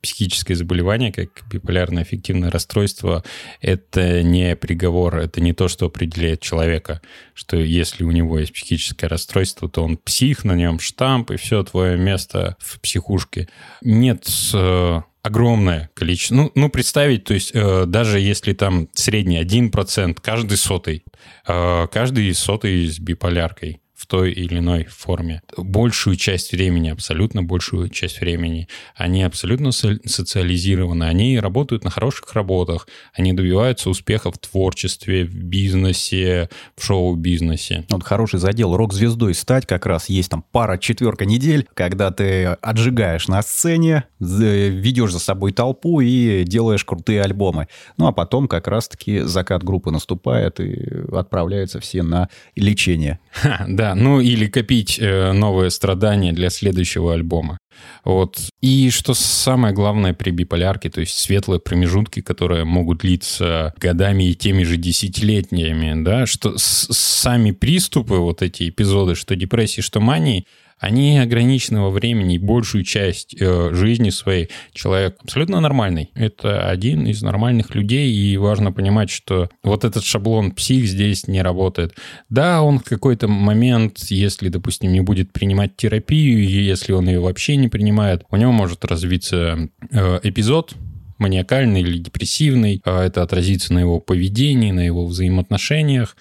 психическое 0.01 0.55
заболевание, 0.55 1.13
как 1.13 1.45
биполярное 1.51 2.03
аффективное 2.03 2.51
расстройство, 2.51 3.25
это 3.61 4.23
не 4.23 4.55
приговор, 4.57 5.17
это 5.17 5.41
не 5.41 5.53
то, 5.53 5.69
что 5.69 5.87
определяет 5.87 6.41
человека, 6.41 7.01
что 7.35 7.57
если 7.57 8.05
у 8.05 8.11
него 8.11 8.39
есть 8.39 8.53
психическое 8.53 9.09
расстройство, 9.09 9.69
то 9.69 9.83
он 9.83 9.97
псих, 9.97 10.45
на 10.45 10.53
нем 10.53 10.79
штамп, 10.79 11.33
и 11.33 11.37
все, 11.37 11.63
твое 11.63 11.97
место 11.97 12.57
в 12.61 12.81
психушке. 12.81 13.49
Нет 13.83 14.29
э, 14.55 15.01
огромное 15.23 15.91
количество. 15.95 16.35
Ну, 16.35 16.53
ну 16.55 16.69
представить, 16.69 17.25
то 17.25 17.35
есть 17.35 17.51
э, 17.55 17.85
даже 17.87 18.21
если 18.21 18.53
там 18.53 18.89
средний 18.95 19.41
1%, 19.41 20.19
каждый 20.23 20.57
сотый, 20.57 21.05
э, 21.47 21.87
каждый 21.93 22.33
сотый 22.35 22.87
с 22.87 22.99
биполяркой, 22.99 23.81
в 23.99 24.07
той 24.07 24.31
или 24.31 24.59
иной 24.59 24.85
форме. 24.85 25.43
Большую 25.57 26.15
часть 26.15 26.53
времени, 26.53 26.89
абсолютно 26.89 27.43
большую 27.43 27.89
часть 27.89 28.21
времени, 28.21 28.69
они 28.95 29.25
абсолютно 29.25 29.73
социализированы, 29.73 31.05
они 31.05 31.41
работают 31.41 31.83
на 31.83 31.91
хороших 31.91 32.33
работах, 32.33 32.87
они 33.13 33.33
добиваются 33.33 33.91
успеха 33.91 34.31
в 34.31 34.39
творчестве, 34.39 35.25
в 35.25 35.35
бизнесе, 35.35 36.49
в 36.77 36.85
шоу-бизнесе. 36.85 37.85
Вот 37.89 38.05
хороший 38.05 38.39
задел 38.39 38.77
рок-звездой 38.77 39.35
стать 39.35 39.67
как 39.67 39.85
раз 39.85 40.09
есть 40.09 40.31
там 40.31 40.45
пара-четверка 40.53 41.25
недель, 41.25 41.67
когда 41.75 42.13
ты 42.13 42.45
отжигаешь 42.45 43.27
на 43.27 43.43
сцене, 43.43 44.05
ведешь 44.21 45.11
за 45.11 45.19
собой 45.19 45.51
толпу 45.51 46.01
и 46.01 46.45
делаешь 46.45 46.85
крутые 46.85 47.23
альбомы. 47.23 47.67
Ну 47.97 48.07
а 48.07 48.13
потом 48.13 48.47
как 48.47 48.69
раз-таки 48.69 49.21
закат 49.21 49.65
группы 49.65 49.91
наступает 49.91 50.61
и 50.61 51.03
отправляются 51.13 51.81
все 51.81 52.05
на 52.05 52.29
лечение. 52.55 53.19
Ха, 53.33 53.65
да, 53.69 53.88
ну 53.95 54.21
или 54.21 54.47
копить 54.47 54.99
э, 54.99 55.33
новые 55.33 55.71
страдания 55.71 56.33
для 56.33 56.51
следующего 56.51 57.15
альбома. 57.15 57.59
Вот. 58.05 58.39
И 58.61 58.91
что 58.91 59.15
самое 59.15 59.75
главное 59.75 60.15
при 60.15 60.31
биполярке, 60.31 60.91
то 60.91 61.01
есть 61.01 61.17
светлые 61.17 61.61
промежутки, 61.61 62.21
которые 62.21 62.65
могут 62.65 62.99
длиться 62.99 63.75
годами 63.79 64.25
и 64.25 64.35
теми 64.35 64.63
же 64.65 64.77
десятилетиями, 64.77 66.03
да, 66.03 66.27
что 66.27 66.55
сами 66.57 67.53
приступы, 67.53 68.17
вот 68.17 68.43
эти 68.43 68.69
эпизоды, 68.69 69.15
что 69.15 69.37
депрессии, 69.37 69.81
что 69.81 70.01
мании, 70.01 70.47
они 70.79 71.19
ограничены 71.19 71.81
во 71.81 71.91
времени, 71.91 72.39
большую 72.39 72.85
часть 72.85 73.35
э, 73.39 73.71
жизни 73.73 74.11
своей 74.11 74.49
человек 74.73 75.17
абсолютно 75.23 75.61
нормальный. 75.61 76.11
Это 76.15 76.69
один 76.69 77.07
из 77.07 77.23
нормальных 77.23 77.75
людей, 77.75 78.13
и 78.13 78.37
важно 78.37 78.73
понимать, 78.73 79.11
что 79.11 79.49
вот 79.63 79.85
этот 79.85 80.05
шаблон 80.05 80.53
псих 80.53 80.87
здесь 80.87 81.27
не 81.27 81.43
работает. 81.43 81.95
Да, 82.29 82.63
он 82.63 82.79
в 82.79 82.85
какой-то 82.85 83.29
момент, 83.29 83.99
если, 84.09 84.49
допустим, 84.49 84.93
не 84.93 85.01
будет 85.01 85.33
принимать 85.33 85.77
терапию, 85.77 86.49
если 86.49 86.93
он 86.93 87.09
ее 87.09 87.21
вообще 87.21 87.57
не 87.57 87.69
принимает, 87.69 88.25
у 88.31 88.37
него 88.37 88.53
может 88.53 88.85
развиться 88.85 89.69
э, 89.91 90.21
эпизод, 90.23 90.75
маниакальный 91.19 91.81
или 91.81 91.99
депрессивный, 91.99 92.81
а 92.85 93.05
это 93.05 93.23
отразится 93.23 93.75
на 93.75 93.81
его 93.81 94.01
поведении, 94.01 94.71
на 94.71 94.87
его 94.87 95.07
взаимоотношениях, 95.07 96.17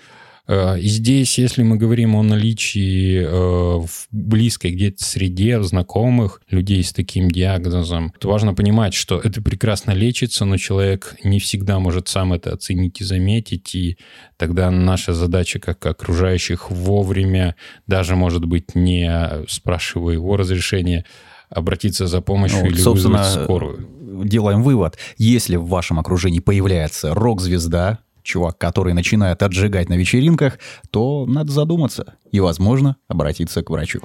и 0.50 0.88
здесь, 0.88 1.38
если 1.38 1.64
мы 1.64 1.76
говорим 1.76 2.16
о 2.16 2.24
наличии 2.24 3.22
э, 3.22 3.28
в 3.30 4.08
близкой 4.12 4.72
где-то 4.72 5.04
среде 5.04 5.62
знакомых 5.62 6.42
людей 6.50 6.84
с 6.84 6.94
таким 6.94 7.30
диагнозом, 7.30 8.14
то 8.20 8.30
важно 8.30 8.54
понимать, 8.54 8.94
что 8.94 9.20
это 9.20 9.42
прекрасно 9.42 9.92
лечится, 9.92 10.46
но 10.46 10.58
человек 10.58 11.16
не 11.24 11.40
всегда 11.40 11.80
может 11.80 12.08
сам 12.08 12.32
это 12.32 12.54
оценить 12.54 13.02
и 13.02 13.04
заметить, 13.04 13.76
и 13.76 13.98
тогда 14.38 14.72
наша 14.72 15.14
задача 15.14 15.60
как 15.60 15.86
окружающих 15.86 16.72
вовремя, 16.72 17.56
даже, 17.86 18.16
может 18.16 18.46
быть, 18.46 18.74
не 18.74 19.46
спрашивая 19.50 20.14
его 20.14 20.38
разрешения, 20.38 21.06
обратиться 21.50 22.08
за 22.08 22.22
помощью 22.22 22.60
ну, 22.60 22.68
или 22.68 22.82
вызвать 22.82 23.26
скорую. 23.26 23.88
Делаем 24.26 24.64
вывод. 24.64 24.98
Если 25.18 25.56
в 25.56 25.68
вашем 25.68 26.00
окружении 26.00 26.40
появляется 26.40 27.14
рок-звезда, 27.14 28.00
чувак, 28.28 28.58
который 28.58 28.94
начинает 28.94 29.42
отжигать 29.42 29.90
на 29.90 29.96
вечеринках, 29.96 30.60
то 30.92 31.26
надо 31.26 31.52
задуматься 31.52 32.16
и, 32.32 32.40
возможно, 32.40 32.98
обратиться 33.08 33.63
к 33.63 33.70
врачу. 33.70 34.02